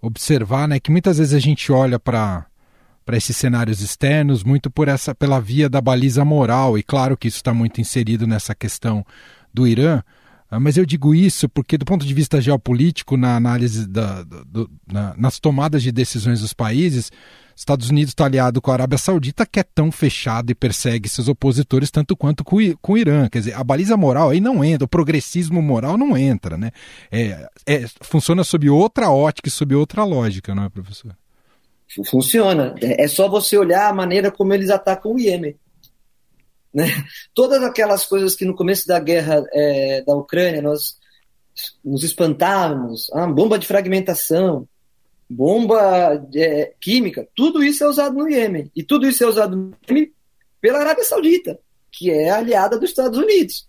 observar, 0.00 0.68
né, 0.68 0.78
que 0.78 0.90
muitas 0.90 1.18
vezes 1.18 1.34
a 1.34 1.38
gente 1.38 1.72
olha 1.72 1.98
para 1.98 2.46
para 3.04 3.16
esses 3.16 3.38
cenários 3.38 3.80
externos, 3.80 4.44
muito 4.44 4.70
por 4.70 4.86
essa 4.86 5.14
pela 5.14 5.40
via 5.40 5.66
da 5.66 5.80
baliza 5.80 6.26
moral, 6.26 6.76
e 6.76 6.82
claro 6.82 7.16
que 7.16 7.26
isso 7.26 7.38
está 7.38 7.54
muito 7.54 7.80
inserido 7.80 8.26
nessa 8.26 8.54
questão 8.54 9.02
do 9.52 9.66
Irã, 9.66 10.02
mas 10.50 10.76
eu 10.76 10.86
digo 10.86 11.14
isso 11.14 11.48
porque, 11.48 11.76
do 11.76 11.84
ponto 11.84 12.06
de 12.06 12.14
vista 12.14 12.40
geopolítico, 12.40 13.16
na 13.16 13.36
análise 13.36 13.86
da, 13.86 14.22
do, 14.22 14.70
na, 14.90 15.14
nas 15.16 15.38
tomadas 15.38 15.82
de 15.82 15.92
decisões 15.92 16.40
dos 16.40 16.54
países, 16.54 17.10
Estados 17.58 17.90
Unidos 17.90 18.12
está 18.12 18.24
aliado 18.24 18.62
com 18.62 18.70
a 18.70 18.74
Arábia 18.74 18.96
Saudita, 18.96 19.44
que 19.44 19.58
é 19.58 19.64
tão 19.64 19.90
fechado 19.90 20.50
e 20.50 20.54
persegue 20.54 21.08
seus 21.08 21.26
opositores 21.26 21.90
tanto 21.90 22.16
quanto 22.16 22.44
com, 22.44 22.56
com 22.80 22.92
o 22.92 22.96
Irã. 22.96 23.28
Quer 23.28 23.40
dizer, 23.40 23.54
a 23.54 23.64
baliza 23.64 23.96
moral 23.96 24.30
aí 24.30 24.40
não 24.40 24.64
entra, 24.64 24.84
o 24.84 24.88
progressismo 24.88 25.60
moral 25.60 25.98
não 25.98 26.16
entra, 26.16 26.56
né? 26.56 26.70
É, 27.10 27.48
é, 27.66 27.84
funciona 28.00 28.44
sob 28.44 28.70
outra 28.70 29.10
ótica 29.10 29.48
e 29.48 29.50
sob 29.50 29.74
outra 29.74 30.04
lógica, 30.04 30.54
não 30.54 30.64
é, 30.64 30.68
professor? 30.68 31.16
Funciona. 32.06 32.74
É 32.80 33.08
só 33.08 33.28
você 33.28 33.58
olhar 33.58 33.88
a 33.88 33.94
maneira 33.94 34.30
como 34.30 34.54
eles 34.54 34.70
atacam 34.70 35.14
o 35.14 35.18
Iêmen. 35.18 35.56
Né? 36.72 36.86
Todas 37.34 37.62
aquelas 37.62 38.04
coisas 38.04 38.34
que 38.34 38.44
no 38.44 38.54
começo 38.54 38.86
da 38.86 38.98
guerra 38.98 39.44
é, 39.52 40.02
da 40.02 40.14
Ucrânia 40.14 40.62
nós 40.62 40.96
nos 41.84 42.04
espantávamos, 42.04 43.10
ah, 43.12 43.26
bomba 43.26 43.58
de 43.58 43.66
fragmentação, 43.66 44.68
bomba 45.28 46.24
é, 46.34 46.72
química, 46.80 47.28
tudo 47.34 47.62
isso 47.62 47.84
é 47.84 47.88
usado 47.88 48.16
no 48.16 48.28
Iêmen. 48.28 48.70
E 48.74 48.82
tudo 48.82 49.08
isso 49.08 49.24
é 49.24 49.26
usado 49.26 49.56
no 49.56 49.74
Iêmen 49.88 50.12
pela 50.60 50.78
Arábia 50.78 51.04
Saudita, 51.04 51.58
que 51.90 52.10
é 52.10 52.30
aliada 52.30 52.78
dos 52.78 52.90
Estados 52.90 53.18
Unidos. 53.18 53.66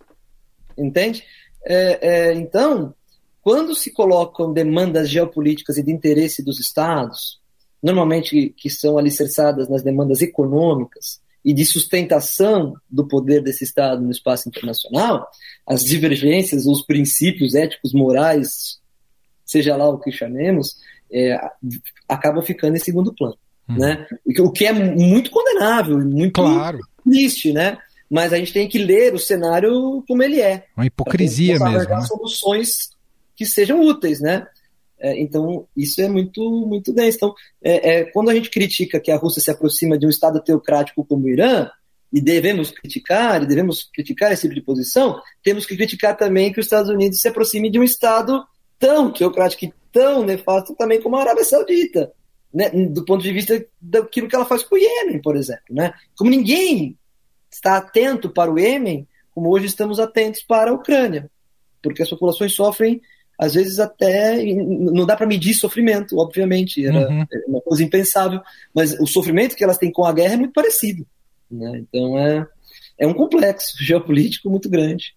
Entende? 0.78 1.24
É, 1.64 2.08
é 2.08 2.34
então, 2.34 2.94
quando 3.42 3.74
se 3.74 3.90
colocam 3.92 4.52
demandas 4.52 5.08
geopolíticas 5.08 5.76
e 5.76 5.82
de 5.82 5.92
interesse 5.92 6.44
dos 6.44 6.60
Estados, 6.60 7.40
normalmente 7.82 8.54
que 8.56 8.70
são 8.70 8.98
alicerçadas 8.98 9.68
nas 9.68 9.82
demandas 9.82 10.22
econômicas 10.22 11.20
e 11.44 11.54
de 11.54 11.64
sustentação 11.64 12.74
do 12.88 13.06
poder 13.06 13.42
desse 13.42 13.64
Estado 13.64 14.02
no 14.02 14.10
espaço 14.10 14.48
internacional, 14.48 15.26
as 15.66 15.84
divergências, 15.84 16.66
os 16.66 16.82
princípios 16.82 17.54
éticos, 17.54 17.92
morais, 17.92 18.78
seja 19.44 19.76
lá 19.76 19.88
o 19.88 19.98
que 19.98 20.12
chamemos, 20.12 20.76
é, 21.12 21.38
acabam 22.08 22.42
ficando 22.42 22.76
em 22.76 22.80
segundo 22.80 23.14
plano. 23.14 23.36
Hum. 23.68 23.78
Né? 23.78 24.06
O 24.40 24.50
que 24.50 24.66
é 24.66 24.72
muito 24.72 25.30
condenável, 25.30 25.98
muito 25.98 26.42
claro. 26.42 26.78
triste, 27.04 27.52
né? 27.52 27.78
Mas 28.10 28.32
a 28.32 28.36
gente 28.36 28.52
tem 28.52 28.68
que 28.68 28.78
ler 28.78 29.14
o 29.14 29.18
cenário 29.18 30.04
como 30.06 30.22
ele 30.22 30.40
é. 30.40 30.66
Uma 30.76 30.86
hipocrisia 30.86 31.58
mesmo. 31.58 31.88
Né? 31.88 32.00
soluções 32.02 32.90
que 33.36 33.46
sejam 33.46 33.80
úteis, 33.80 34.20
né? 34.20 34.46
É, 35.00 35.18
então, 35.20 35.66
isso 35.76 36.00
é 36.00 36.08
muito, 36.08 36.42
muito 36.66 36.92
denso. 36.92 37.16
Então, 37.16 37.34
é, 37.62 37.90
é, 37.90 38.04
quando 38.04 38.28
a 38.28 38.34
gente 38.34 38.50
critica 38.50 39.00
que 39.00 39.10
a 39.10 39.16
Rússia 39.16 39.40
se 39.40 39.50
aproxima 39.50 39.98
de 39.98 40.06
um 40.06 40.10
Estado 40.10 40.42
teocrático 40.42 41.04
como 41.04 41.24
o 41.24 41.28
Irã, 41.28 41.68
e 42.12 42.20
devemos 42.20 42.70
criticar, 42.70 43.42
e 43.42 43.46
devemos 43.46 43.84
criticar 43.84 44.32
esse 44.32 44.42
tipo 44.42 44.54
de 44.54 44.62
posição, 44.62 45.20
temos 45.42 45.64
que 45.64 45.76
criticar 45.76 46.16
também 46.16 46.52
que 46.52 46.58
os 46.58 46.66
Estados 46.66 46.90
Unidos 46.90 47.20
se 47.20 47.28
aproxime 47.28 47.70
de 47.70 47.78
um 47.78 47.84
Estado 47.84 48.44
tão 48.78 49.12
teocrático 49.12 49.64
e 49.64 49.74
tão 49.92 50.24
nefasto 50.24 50.74
também 50.74 51.00
como 51.00 51.16
a 51.16 51.20
Arábia 51.20 51.44
Saudita, 51.44 52.12
né? 52.52 52.70
do 52.70 53.04
ponto 53.04 53.22
de 53.22 53.32
vista 53.32 53.64
daquilo 53.80 54.28
que 54.28 54.34
ela 54.34 54.44
faz 54.44 54.62
com 54.62 54.74
o 54.74 54.78
Iêmen, 54.78 55.20
por 55.20 55.36
exemplo. 55.36 55.62
Né? 55.70 55.92
Como 56.16 56.30
ninguém 56.30 56.98
está 57.50 57.76
atento 57.76 58.30
para 58.30 58.50
o 58.50 58.58
Iêmen, 58.58 59.06
como 59.32 59.50
hoje 59.50 59.66
estamos 59.66 60.00
atentos 60.00 60.42
para 60.42 60.70
a 60.70 60.74
Ucrânia, 60.74 61.30
porque 61.82 62.02
as 62.02 62.10
populações 62.10 62.52
sofrem 62.54 63.00
às 63.40 63.54
vezes 63.54 63.78
até 63.78 64.44
não 64.54 65.06
dá 65.06 65.16
para 65.16 65.26
medir 65.26 65.54
sofrimento, 65.54 66.18
obviamente, 66.18 66.84
era 66.84 67.08
uhum. 67.08 67.24
uma 67.48 67.60
coisa 67.62 67.82
impensável, 67.82 68.38
mas 68.74 68.92
o 69.00 69.06
sofrimento 69.06 69.56
que 69.56 69.64
elas 69.64 69.78
têm 69.78 69.90
com 69.90 70.04
a 70.04 70.12
guerra 70.12 70.34
é 70.34 70.36
muito 70.36 70.52
parecido. 70.52 71.06
Né? 71.50 71.82
Então 71.82 72.18
é, 72.18 72.46
é 72.98 73.06
um 73.06 73.14
complexo 73.14 73.72
geopolítico 73.82 74.50
muito 74.50 74.68
grande. 74.68 75.14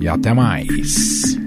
e 0.00 0.08
até 0.08 0.34
mais. 0.34 1.39